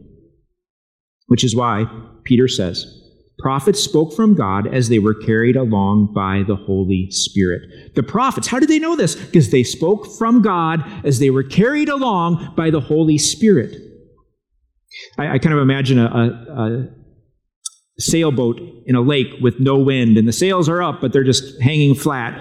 Which 1.26 1.44
is 1.44 1.56
why 1.56 1.86
Peter 2.24 2.48
says, 2.48 2.98
Prophets 3.38 3.80
spoke 3.80 4.14
from 4.14 4.34
God 4.34 4.72
as 4.72 4.88
they 4.88 4.98
were 4.98 5.14
carried 5.14 5.56
along 5.56 6.12
by 6.14 6.44
the 6.46 6.54
Holy 6.54 7.10
Spirit. 7.10 7.94
The 7.94 8.02
prophets, 8.02 8.46
how 8.46 8.60
did 8.60 8.68
they 8.68 8.78
know 8.78 8.94
this? 8.94 9.16
Because 9.16 9.50
they 9.50 9.64
spoke 9.64 10.06
from 10.16 10.42
God 10.42 10.84
as 11.04 11.18
they 11.18 11.30
were 11.30 11.42
carried 11.42 11.88
along 11.88 12.54
by 12.56 12.70
the 12.70 12.80
Holy 12.80 13.18
Spirit. 13.18 13.76
I, 15.18 15.34
I 15.34 15.38
kind 15.38 15.54
of 15.54 15.60
imagine 15.60 15.98
a, 15.98 16.06
a, 16.06 16.62
a 16.62 16.88
sailboat 18.02 18.60
in 18.86 18.94
a 18.94 19.00
lake 19.00 19.28
with 19.40 19.60
no 19.60 19.78
wind, 19.78 20.18
and 20.18 20.26
the 20.26 20.32
sails 20.32 20.68
are 20.68 20.82
up, 20.82 21.00
but 21.00 21.12
they're 21.12 21.24
just 21.24 21.60
hanging 21.60 21.94
flat. 21.94 22.38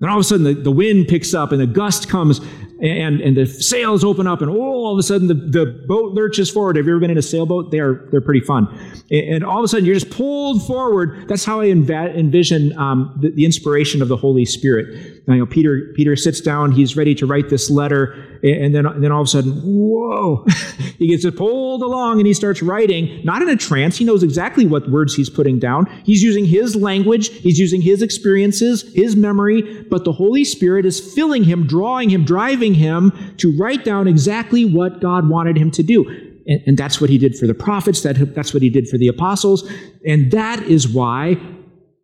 Then 0.00 0.10
all 0.10 0.16
of 0.16 0.20
a 0.20 0.24
sudden, 0.24 0.44
the, 0.44 0.54
the 0.54 0.70
wind 0.70 1.08
picks 1.08 1.32
up 1.34 1.52
and 1.52 1.60
the 1.60 1.66
gust 1.66 2.08
comes, 2.08 2.40
and, 2.80 3.20
and 3.20 3.36
the 3.36 3.46
sails 3.46 4.04
open 4.04 4.26
up, 4.26 4.42
and 4.42 4.50
oh, 4.50 4.54
all 4.54 4.92
of 4.92 4.98
a 4.98 5.02
sudden, 5.02 5.28
the, 5.28 5.34
the 5.34 5.84
boat 5.86 6.12
lurches 6.12 6.50
forward. 6.50 6.76
Have 6.76 6.86
you 6.86 6.92
ever 6.92 7.00
been 7.00 7.10
in 7.10 7.18
a 7.18 7.22
sailboat? 7.22 7.70
They're, 7.70 8.06
they're 8.10 8.20
pretty 8.20 8.40
fun. 8.40 8.68
And, 9.10 9.36
and 9.36 9.44
all 9.44 9.58
of 9.58 9.64
a 9.64 9.68
sudden, 9.68 9.86
you're 9.86 9.94
just 9.94 10.10
pulled 10.10 10.66
forward. 10.66 11.26
That's 11.28 11.44
how 11.44 11.60
I 11.60 11.66
env- 11.66 12.16
envision 12.16 12.76
um, 12.78 13.16
the, 13.20 13.30
the, 13.30 13.44
inspiration 13.44 14.02
of 14.02 14.08
the 14.08 14.16
Holy 14.16 14.44
Spirit. 14.44 15.26
Now, 15.26 15.34
you 15.34 15.40
know, 15.40 15.46
Peter, 15.46 15.92
Peter 15.94 16.16
sits 16.16 16.40
down, 16.40 16.72
he's 16.72 16.96
ready 16.96 17.14
to 17.14 17.26
write 17.26 17.48
this 17.48 17.70
letter, 17.70 18.38
and 18.42 18.74
then, 18.74 18.86
and 18.86 19.02
then 19.02 19.10
all 19.10 19.22
of 19.22 19.26
a 19.26 19.30
sudden, 19.30 19.52
whoa, 19.64 20.44
he 20.98 21.08
gets 21.08 21.28
pulled 21.36 21.82
along 21.82 22.18
and 22.18 22.26
he 22.26 22.34
starts 22.34 22.62
writing, 22.62 23.24
not 23.24 23.42
in 23.42 23.48
a 23.48 23.56
trance. 23.56 23.96
He 23.96 24.04
knows 24.04 24.22
exactly 24.22 24.66
what 24.66 24.88
words 24.90 25.14
he's 25.14 25.30
putting 25.30 25.58
down. 25.58 25.86
He's 26.04 26.22
using 26.22 26.44
his 26.44 26.76
language, 26.76 27.28
he's 27.28 27.58
using 27.58 27.80
his 27.80 28.02
experiences, 28.02 28.82
his 28.94 29.16
memory, 29.16 29.82
but 29.90 30.04
the 30.04 30.12
Holy 30.12 30.44
Spirit 30.44 30.84
is 30.84 31.14
filling 31.14 31.44
him, 31.44 31.66
drawing 31.66 32.10
him, 32.10 32.24
driving 32.24 32.65
him 32.74 33.12
to 33.38 33.56
write 33.56 33.84
down 33.84 34.06
exactly 34.06 34.64
what 34.64 35.00
God 35.00 35.28
wanted 35.28 35.56
him 35.56 35.70
to 35.72 35.82
do. 35.82 36.08
And, 36.46 36.60
and 36.66 36.78
that's 36.78 37.00
what 37.00 37.10
he 37.10 37.18
did 37.18 37.36
for 37.36 37.46
the 37.46 37.54
prophets, 37.54 38.02
that, 38.02 38.34
that's 38.34 38.54
what 38.54 38.62
he 38.62 38.70
did 38.70 38.88
for 38.88 38.98
the 38.98 39.08
apostles. 39.08 39.70
And 40.06 40.30
that 40.32 40.62
is 40.62 40.88
why 40.88 41.36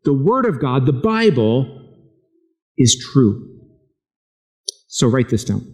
the 0.04 0.12
Word 0.12 0.46
of 0.46 0.60
God, 0.60 0.86
the 0.86 0.92
Bible, 0.92 1.78
is 2.76 2.96
true. 3.12 3.48
So 4.88 5.08
write 5.08 5.28
this 5.28 5.44
down 5.44 5.66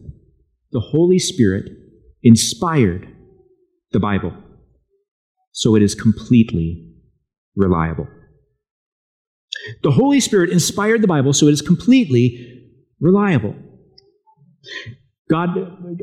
the 0.70 0.80
Holy 0.80 1.18
Spirit 1.18 1.70
inspired 2.22 3.08
the 3.92 4.00
Bible, 4.00 4.32
so 5.52 5.74
it 5.74 5.82
is 5.82 5.94
completely 5.94 6.92
reliable. 7.56 8.06
The 9.82 9.90
Holy 9.90 10.20
Spirit 10.20 10.50
inspired 10.50 11.02
the 11.02 11.08
Bible, 11.08 11.32
so 11.32 11.48
it 11.48 11.52
is 11.52 11.62
completely 11.62 12.68
reliable. 13.00 13.56
God, 15.30 15.50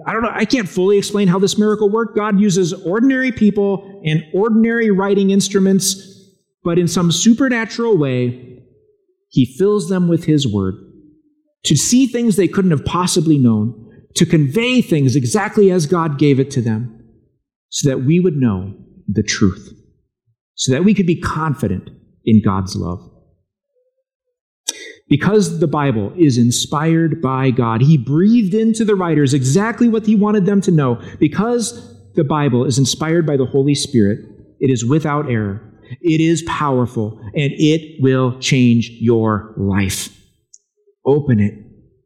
I 0.06 0.13
don't 0.13 0.22
know, 0.22 0.32
I 0.32 0.46
can't 0.46 0.70
fully 0.70 0.98
explain 0.98 1.28
how 1.28 1.39
this 1.39 1.58
miracle 1.58 1.89
worked. 1.89 2.15
God 2.15 2.39
uses 2.39 2.74
ordinary 2.74 3.32
people 3.32 4.02
and 4.06 4.24
ordinary 4.34 4.91
writing 4.91 5.32
instruments, 5.32 5.96
but 6.63 6.78
in 6.78 6.88
some 6.88 7.12
supernatural 7.12 7.98
way, 7.98 8.62
He 9.30 9.46
fills 9.58 9.89
them 9.89 10.08
with 10.08 10.26
His 10.26 10.48
Word 10.48 10.76
to 11.63 11.76
see 11.76 12.06
things 12.06 12.36
they 12.36 12.48
couldn't 12.48 12.72
have 12.72 12.86
possibly 12.86 13.39
known 13.39 13.82
to 14.15 14.26
convey 14.26 14.82
things 14.82 15.15
exactly 15.15 15.72
as 15.72 15.88
God 15.88 16.20
gave 16.20 16.39
it 16.39 16.52
to 16.52 16.62
them, 16.62 17.04
so 17.70 17.89
that 17.89 18.06
we 18.06 18.20
would 18.20 18.38
know 18.38 18.74
the 19.08 19.24
truth, 19.24 19.74
so 20.54 20.72
that 20.72 20.86
we 20.86 20.94
could 20.94 21.08
be 21.08 21.20
confident 21.20 21.89
in 22.24 22.41
God's 22.44 22.76
love. 22.76 23.12
Because 25.08 25.60
the 25.60 25.68
Bible 25.68 26.12
is 26.18 26.38
inspired 26.38 27.22
by 27.22 27.52
God, 27.52 27.82
He 27.82 27.98
breathed 27.98 28.54
into 28.54 28.84
the 28.84 28.96
writers 28.96 29.34
exactly 29.34 29.88
what 29.88 30.06
He 30.06 30.15
wanted 30.15 30.46
them 30.46 30.62
to 30.62 30.72
know. 30.72 31.02
Because 31.20 31.94
the 32.15 32.24
Bible 32.24 32.65
is 32.65 32.80
inspired 32.80 33.26
by 33.26 33.38
the 33.38 33.46
Holy 33.46 33.76
Spirit, 33.76 34.20
it 34.60 34.72
is 34.72 34.84
without 34.84 35.30
error, 35.30 35.62
it 36.02 36.22
is 36.22 36.41
powerful, 36.44 37.20
and 37.36 37.52
it 37.58 38.02
will 38.02 38.39
change 38.39 38.89
your 39.00 39.54
life. 39.58 40.10
Open 41.06 41.39
it, 41.39 41.54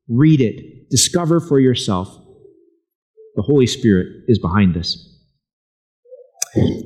read 0.09 0.41
it, 0.41 0.89
discover 0.89 1.39
for 1.39 1.59
yourself. 1.59 2.09
The 3.35 3.43
Holy 3.43 3.67
Spirit 3.67 4.07
is 4.27 4.39
behind 4.39 4.75
this. 4.75 5.08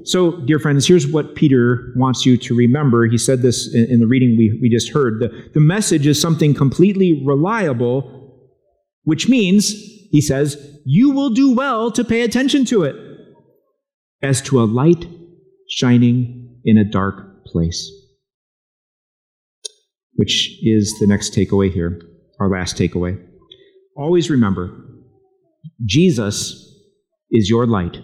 So, 0.03 0.41
dear 0.45 0.59
friends, 0.59 0.87
here's 0.87 1.07
what 1.07 1.35
Peter 1.35 1.93
wants 1.95 2.25
you 2.25 2.37
to 2.37 2.55
remember. 2.55 3.05
He 3.07 3.17
said 3.17 3.41
this 3.41 3.73
in, 3.73 3.85
in 3.85 3.99
the 3.99 4.07
reading 4.07 4.35
we, 4.37 4.59
we 4.61 4.69
just 4.69 4.91
heard. 4.91 5.21
The, 5.21 5.49
the 5.53 5.61
message 5.61 6.05
is 6.05 6.19
something 6.19 6.53
completely 6.53 7.23
reliable, 7.25 8.49
which 9.03 9.29
means, 9.29 9.71
he 10.11 10.19
says, 10.19 10.57
you 10.85 11.11
will 11.11 11.29
do 11.29 11.55
well 11.55 11.91
to 11.91 12.03
pay 12.03 12.21
attention 12.21 12.65
to 12.65 12.83
it 12.83 12.95
as 14.21 14.41
to 14.41 14.61
a 14.61 14.65
light 14.65 15.05
shining 15.69 16.59
in 16.65 16.77
a 16.77 16.83
dark 16.83 17.45
place. 17.45 17.89
Which 20.15 20.59
is 20.61 20.97
the 20.99 21.07
next 21.07 21.33
takeaway 21.33 21.71
here, 21.71 22.01
our 22.39 22.49
last 22.49 22.77
takeaway. 22.77 23.21
Always 23.95 24.29
remember 24.29 24.77
Jesus 25.85 26.69
is 27.31 27.49
your 27.49 27.65
light 27.65 27.97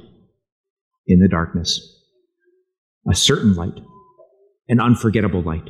in 1.09 1.19
the 1.19 1.27
darkness, 1.27 2.01
a 3.11 3.15
certain 3.15 3.55
light, 3.55 3.73
an 4.69 4.79
unforgettable 4.79 5.41
light. 5.41 5.69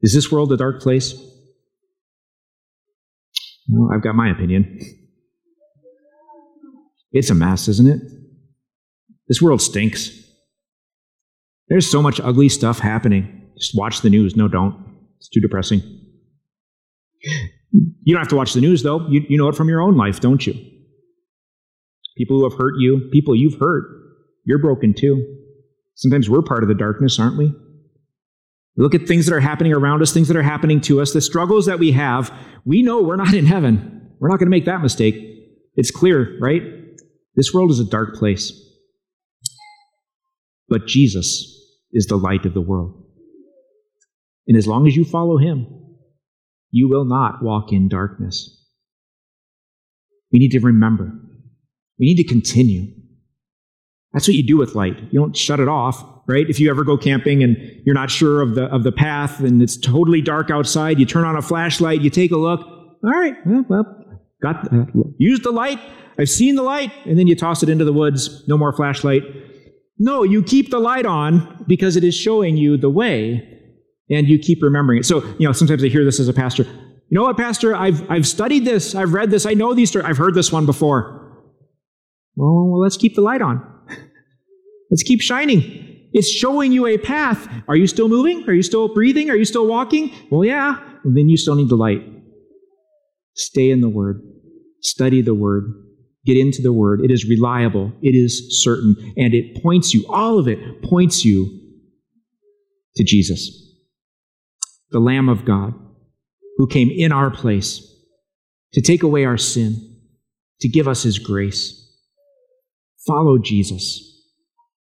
Is 0.00 0.14
this 0.14 0.32
world 0.32 0.52
a 0.52 0.56
dark 0.56 0.80
place? 0.80 1.14
No, 3.68 3.90
I've 3.94 4.02
got 4.02 4.14
my 4.14 4.30
opinion. 4.30 4.80
It's 7.12 7.30
a 7.30 7.34
mess, 7.34 7.68
isn't 7.68 7.88
it? 7.88 8.00
This 9.28 9.42
world 9.42 9.60
stinks. 9.60 10.10
There's 11.68 11.90
so 11.90 12.00
much 12.00 12.20
ugly 12.20 12.48
stuff 12.48 12.78
happening. 12.78 13.50
Just 13.58 13.76
watch 13.76 14.00
the 14.00 14.10
news. 14.10 14.36
No, 14.36 14.48
don't. 14.48 14.84
It's 15.18 15.28
too 15.28 15.40
depressing. 15.40 15.80
You 17.22 18.14
don't 18.14 18.20
have 18.20 18.28
to 18.28 18.36
watch 18.36 18.52
the 18.52 18.60
news, 18.60 18.82
though. 18.82 19.06
You, 19.08 19.24
you 19.28 19.36
know 19.36 19.48
it 19.48 19.56
from 19.56 19.68
your 19.68 19.80
own 19.80 19.96
life, 19.96 20.20
don't 20.20 20.46
you? 20.46 20.54
People 22.16 22.38
who 22.38 22.48
have 22.48 22.58
hurt 22.58 22.74
you, 22.78 23.08
people 23.12 23.34
you've 23.34 23.58
hurt, 23.58 23.84
you're 24.44 24.58
broken 24.58 24.94
too. 24.94 25.24
Sometimes 25.94 26.30
we're 26.30 26.42
part 26.42 26.62
of 26.62 26.68
the 26.68 26.74
darkness, 26.74 27.18
aren't 27.18 27.38
we? 27.38 27.52
look 28.76 28.94
at 28.94 29.06
things 29.06 29.26
that 29.26 29.34
are 29.34 29.40
happening 29.40 29.72
around 29.72 30.02
us, 30.02 30.12
things 30.12 30.28
that 30.28 30.36
are 30.36 30.42
happening 30.42 30.80
to 30.82 31.00
us, 31.00 31.12
the 31.12 31.20
struggles 31.20 31.66
that 31.66 31.78
we 31.78 31.92
have, 31.92 32.32
we 32.64 32.82
know 32.82 33.00
we're 33.00 33.16
not 33.16 33.34
in 33.34 33.46
heaven. 33.46 34.10
We're 34.20 34.28
not 34.28 34.38
going 34.38 34.46
to 34.46 34.56
make 34.56 34.66
that 34.66 34.82
mistake. 34.82 35.14
It's 35.74 35.90
clear, 35.90 36.38
right? 36.40 36.62
This 37.34 37.52
world 37.52 37.70
is 37.70 37.80
a 37.80 37.84
dark 37.84 38.14
place. 38.16 38.52
But 40.68 40.86
Jesus 40.86 41.52
is 41.92 42.06
the 42.06 42.16
light 42.16 42.44
of 42.44 42.54
the 42.54 42.60
world. 42.60 43.02
And 44.46 44.56
as 44.56 44.66
long 44.66 44.86
as 44.86 44.96
you 44.96 45.04
follow 45.04 45.38
him, 45.38 45.66
you 46.70 46.88
will 46.88 47.04
not 47.04 47.42
walk 47.42 47.72
in 47.72 47.88
darkness. 47.88 48.52
We 50.32 50.38
need 50.38 50.50
to 50.50 50.60
remember. 50.60 51.12
We 51.98 52.06
need 52.06 52.16
to 52.16 52.24
continue. 52.24 52.92
That's 54.12 54.26
what 54.28 54.34
you 54.34 54.46
do 54.46 54.56
with 54.56 54.74
light. 54.74 54.96
You 55.10 55.20
don't 55.20 55.36
shut 55.36 55.60
it 55.60 55.68
off, 55.68 56.02
right? 56.26 56.48
If 56.48 56.58
you 56.58 56.70
ever 56.70 56.84
go 56.84 56.96
camping 56.96 57.42
and 57.42 57.56
you're 57.84 57.94
not 57.94 58.10
sure 58.10 58.40
of 58.40 58.54
the, 58.54 58.64
of 58.64 58.82
the 58.82 58.92
path 58.92 59.40
and 59.40 59.60
it's 59.62 59.76
totally 59.76 60.20
dark 60.22 60.50
outside, 60.50 60.98
you 60.98 61.06
turn 61.06 61.24
on 61.24 61.36
a 61.36 61.42
flashlight, 61.42 62.00
you 62.00 62.10
take 62.10 62.32
a 62.32 62.36
look. 62.36 62.60
All 62.60 63.10
right, 63.10 63.34
well, 63.44 63.64
well 63.68 64.06
got 64.42 64.72
uh, 64.72 64.84
use 65.18 65.40
the 65.40 65.50
light. 65.50 65.78
I've 66.18 66.30
seen 66.30 66.54
the 66.56 66.62
light, 66.62 66.90
and 67.04 67.18
then 67.18 67.26
you 67.26 67.36
toss 67.36 67.62
it 67.62 67.68
into 67.68 67.84
the 67.84 67.92
woods. 67.92 68.46
No 68.48 68.56
more 68.56 68.72
flashlight. 68.72 69.22
No, 69.98 70.22
you 70.22 70.42
keep 70.42 70.70
the 70.70 70.78
light 70.78 71.06
on 71.06 71.64
because 71.68 71.96
it 71.96 72.04
is 72.04 72.14
showing 72.14 72.56
you 72.56 72.76
the 72.76 72.90
way, 72.90 73.46
and 74.10 74.26
you 74.26 74.38
keep 74.38 74.62
remembering 74.62 75.00
it. 75.00 75.04
So, 75.04 75.22
you 75.38 75.46
know, 75.46 75.52
sometimes 75.52 75.84
I 75.84 75.88
hear 75.88 76.04
this 76.04 76.20
as 76.20 76.28
a 76.28 76.32
pastor. 76.32 76.62
You 76.62 77.18
know 77.18 77.22
what, 77.22 77.36
Pastor? 77.36 77.74
I've 77.74 78.08
I've 78.10 78.26
studied 78.26 78.64
this. 78.64 78.94
I've 78.94 79.12
read 79.12 79.30
this. 79.30 79.46
I 79.46 79.54
know 79.54 79.74
these. 79.74 79.90
Stories. 79.90 80.06
I've 80.08 80.16
heard 80.16 80.34
this 80.34 80.50
one 80.50 80.66
before. 80.66 81.25
Well, 82.36 82.78
let's 82.78 82.96
keep 82.96 83.14
the 83.14 83.22
light 83.22 83.42
on. 83.42 83.64
let's 84.90 85.02
keep 85.02 85.20
shining. 85.20 86.08
It's 86.12 86.30
showing 86.30 86.72
you 86.72 86.86
a 86.86 86.98
path. 86.98 87.48
Are 87.68 87.76
you 87.76 87.86
still 87.86 88.08
moving? 88.08 88.48
Are 88.48 88.52
you 88.52 88.62
still 88.62 88.92
breathing? 88.92 89.30
Are 89.30 89.36
you 89.36 89.44
still 89.44 89.66
walking? 89.66 90.12
Well, 90.30 90.44
yeah. 90.44 90.78
then 91.04 91.28
you 91.28 91.36
still 91.36 91.54
need 91.54 91.68
the 91.68 91.76
light. 91.76 92.02
Stay 93.34 93.70
in 93.70 93.80
the 93.80 93.88
Word. 93.88 94.22
Study 94.80 95.20
the 95.20 95.34
Word. 95.34 95.64
Get 96.24 96.36
into 96.36 96.62
the 96.62 96.72
Word. 96.72 97.00
It 97.02 97.10
is 97.10 97.28
reliable. 97.28 97.92
It 98.02 98.14
is 98.14 98.62
certain. 98.62 98.96
And 99.16 99.34
it 99.34 99.62
points 99.62 99.94
you, 99.94 100.06
all 100.08 100.38
of 100.38 100.48
it 100.48 100.82
points 100.82 101.24
you 101.24 101.48
to 102.96 103.04
Jesus, 103.04 103.50
the 104.90 104.98
Lamb 104.98 105.28
of 105.28 105.44
God, 105.44 105.74
who 106.56 106.66
came 106.66 106.90
in 106.90 107.12
our 107.12 107.30
place 107.30 107.86
to 108.72 108.80
take 108.80 109.02
away 109.02 109.24
our 109.24 109.36
sin, 109.36 109.98
to 110.60 110.68
give 110.68 110.88
us 110.88 111.02
His 111.02 111.18
grace. 111.18 111.85
Follow 113.06 113.38
Jesus. 113.38 114.02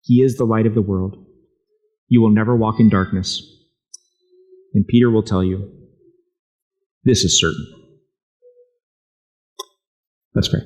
He 0.03 0.23
is 0.23 0.37
the 0.37 0.45
light 0.45 0.67
of 0.67 0.75
the 0.75 0.83
world. 0.83 1.25
You 2.09 2.21
will 2.21 2.31
never 2.31 2.57
walk 2.57 2.81
in 2.81 2.89
darkness. 2.89 3.43
And 4.75 4.87
Peter 4.87 5.11
will 5.11 5.23
tell 5.23 5.45
you, 5.45 5.71
this 7.05 7.23
is 7.23 7.39
certain. 7.39 7.67
Let's 10.35 10.49
pray. 10.49 10.61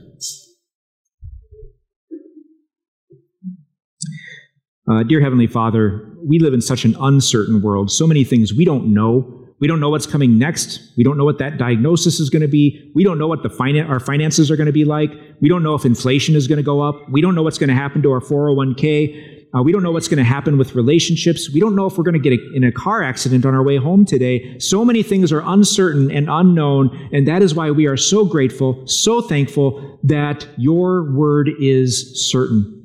Uh, 4.91 5.03
dear 5.03 5.21
Heavenly 5.21 5.47
Father, 5.47 6.17
we 6.25 6.39
live 6.39 6.55
in 6.55 6.63
such 6.63 6.85
an 6.87 6.97
uncertain 6.99 7.61
world. 7.61 7.91
So 7.91 8.07
many 8.07 8.25
things 8.25 8.55
we 8.55 8.65
don't 8.65 8.95
know. 8.95 9.38
We 9.61 9.67
don't 9.67 9.81
know 9.81 9.91
what's 9.91 10.07
coming 10.07 10.39
next. 10.39 10.81
We 10.97 11.03
don't 11.03 11.17
know 11.17 11.25
what 11.25 11.39
that 11.39 11.59
diagnosis 11.59 12.21
is 12.21 12.31
going 12.31 12.43
to 12.43 12.49
be. 12.49 12.91
We 12.95 13.03
don't 13.03 13.19
know 13.19 13.27
what 13.27 13.43
the 13.43 13.49
finan- 13.49 13.89
our 13.89 14.01
finances 14.01 14.51
are 14.51 14.57
going 14.57 14.67
to 14.67 14.73
be 14.73 14.85
like. 14.85 15.11
We 15.41 15.49
don't 15.49 15.63
know 15.63 15.75
if 15.75 15.85
inflation 15.85 16.37
is 16.37 16.47
going 16.47 16.59
to 16.59 16.63
go 16.63 16.81
up. 16.81 17.09
We 17.11 17.21
don't 17.21 17.35
know 17.35 17.43
what's 17.43 17.59
going 17.59 17.69
to 17.69 17.75
happen 17.75 18.03
to 18.03 18.13
our 18.13 18.21
401k. 18.21 19.39
Uh, 19.57 19.63
we 19.63 19.73
don't 19.73 19.83
know 19.83 19.91
what's 19.91 20.09
going 20.09 20.19
to 20.19 20.25
happen 20.25 20.59
with 20.59 20.75
relationships. 20.75 21.51
We 21.51 21.59
don't 21.59 21.75
know 21.75 21.87
if 21.87 21.97
we're 21.97 22.05
going 22.05 22.21
to 22.21 22.31
get 22.31 22.39
a, 22.39 22.55
in 22.55 22.65
a 22.65 22.73
car 22.73 23.03
accident 23.03 23.47
on 23.47 23.55
our 23.55 23.63
way 23.63 23.79
home 23.79 24.05
today. 24.05 24.59
So 24.59 24.85
many 24.85 25.03
things 25.03 25.33
are 25.33 25.43
uncertain 25.45 26.11
and 26.11 26.29
unknown, 26.29 27.09
and 27.13 27.27
that 27.27 27.43
is 27.43 27.55
why 27.55 27.71
we 27.71 27.87
are 27.87 27.97
so 27.97 28.27
grateful, 28.27 28.87
so 28.87 29.23
thankful 29.23 29.99
that 30.03 30.47
your 30.59 31.11
word 31.13 31.51
is 31.59 32.31
certain. 32.31 32.78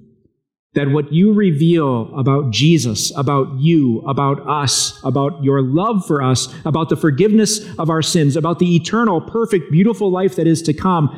That 0.75 0.89
what 0.89 1.13
you 1.13 1.33
reveal 1.33 2.13
about 2.17 2.51
Jesus, 2.51 3.15
about 3.15 3.59
you, 3.59 3.99
about 4.07 4.47
us, 4.47 4.99
about 5.03 5.43
your 5.43 5.61
love 5.61 6.05
for 6.05 6.23
us, 6.23 6.53
about 6.65 6.89
the 6.89 6.95
forgiveness 6.95 7.63
of 7.77 7.91
our 7.91 8.01
sins, 8.01 8.35
about 8.35 8.57
the 8.57 8.75
eternal, 8.75 9.21
perfect, 9.21 9.71
beautiful 9.71 10.09
life 10.09 10.35
that 10.37 10.47
is 10.47 10.63
to 10.63 10.73
come, 10.73 11.15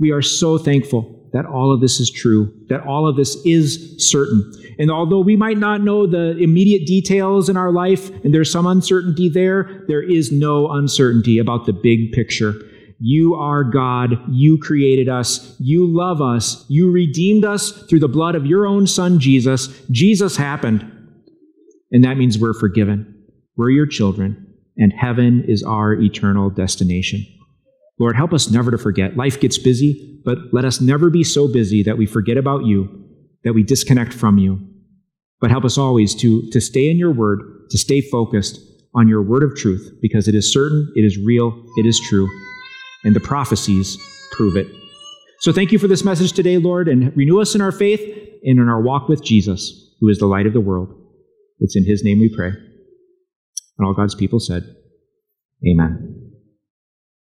we 0.00 0.10
are 0.10 0.22
so 0.22 0.58
thankful 0.58 1.12
that 1.32 1.46
all 1.46 1.72
of 1.72 1.80
this 1.80 2.00
is 2.00 2.10
true, 2.10 2.52
that 2.68 2.80
all 2.80 3.06
of 3.06 3.16
this 3.16 3.36
is 3.44 3.94
certain. 3.98 4.52
And 4.78 4.90
although 4.90 5.20
we 5.20 5.36
might 5.36 5.58
not 5.58 5.82
know 5.82 6.06
the 6.06 6.36
immediate 6.38 6.86
details 6.86 7.48
in 7.48 7.56
our 7.56 7.70
life, 7.70 8.10
and 8.24 8.34
there's 8.34 8.50
some 8.50 8.66
uncertainty 8.66 9.28
there, 9.28 9.84
there 9.86 10.02
is 10.02 10.32
no 10.32 10.70
uncertainty 10.70 11.38
about 11.38 11.66
the 11.66 11.72
big 11.72 12.12
picture. 12.12 12.54
You 12.98 13.34
are 13.34 13.62
God. 13.64 14.16
You 14.30 14.58
created 14.58 15.08
us. 15.08 15.54
You 15.58 15.86
love 15.86 16.22
us. 16.22 16.64
You 16.68 16.90
redeemed 16.90 17.44
us 17.44 17.70
through 17.70 18.00
the 18.00 18.08
blood 18.08 18.34
of 18.34 18.46
your 18.46 18.66
own 18.66 18.86
Son, 18.86 19.18
Jesus. 19.18 19.68
Jesus 19.90 20.36
happened. 20.36 20.90
And 21.92 22.04
that 22.04 22.16
means 22.16 22.38
we're 22.38 22.54
forgiven. 22.54 23.12
We're 23.56 23.70
your 23.70 23.86
children, 23.86 24.54
and 24.76 24.92
heaven 24.92 25.44
is 25.48 25.62
our 25.62 25.94
eternal 25.94 26.50
destination. 26.50 27.24
Lord, 27.98 28.16
help 28.16 28.34
us 28.34 28.50
never 28.50 28.70
to 28.70 28.78
forget. 28.78 29.16
Life 29.16 29.40
gets 29.40 29.56
busy, 29.56 30.20
but 30.24 30.38
let 30.52 30.64
us 30.64 30.80
never 30.80 31.08
be 31.08 31.24
so 31.24 31.50
busy 31.50 31.82
that 31.82 31.96
we 31.96 32.04
forget 32.04 32.36
about 32.36 32.66
you 32.66 33.04
that 33.44 33.54
we 33.54 33.62
disconnect 33.62 34.12
from 34.12 34.38
you. 34.38 34.60
But 35.40 35.50
help 35.50 35.64
us 35.64 35.78
always 35.78 36.14
to, 36.16 36.50
to 36.50 36.60
stay 36.60 36.90
in 36.90 36.98
your 36.98 37.12
word, 37.12 37.40
to 37.70 37.78
stay 37.78 38.00
focused 38.00 38.58
on 38.94 39.08
your 39.08 39.22
word 39.22 39.42
of 39.42 39.54
truth, 39.56 39.90
because 40.02 40.26
it 40.28 40.34
is 40.34 40.52
certain, 40.52 40.92
it 40.96 41.02
is 41.02 41.18
real, 41.18 41.64
it 41.76 41.86
is 41.86 42.00
true, 42.08 42.28
and 43.06 43.14
the 43.14 43.20
prophecies 43.20 43.96
prove 44.32 44.56
it. 44.56 44.66
So 45.40 45.52
thank 45.52 45.70
you 45.70 45.78
for 45.78 45.86
this 45.86 46.04
message 46.04 46.32
today, 46.32 46.58
Lord, 46.58 46.88
and 46.88 47.16
renew 47.16 47.40
us 47.40 47.54
in 47.54 47.60
our 47.60 47.70
faith 47.70 48.00
and 48.42 48.58
in 48.58 48.68
our 48.68 48.82
walk 48.82 49.08
with 49.08 49.22
Jesus, 49.22 49.94
who 50.00 50.08
is 50.08 50.18
the 50.18 50.26
light 50.26 50.46
of 50.46 50.52
the 50.52 50.60
world. 50.60 50.88
It's 51.60 51.76
in 51.76 51.84
his 51.84 52.02
name 52.02 52.18
we 52.18 52.34
pray. 52.34 52.48
And 52.48 53.86
all 53.86 53.94
God's 53.94 54.16
people 54.16 54.40
said, 54.40 54.64
Amen. 55.70 56.25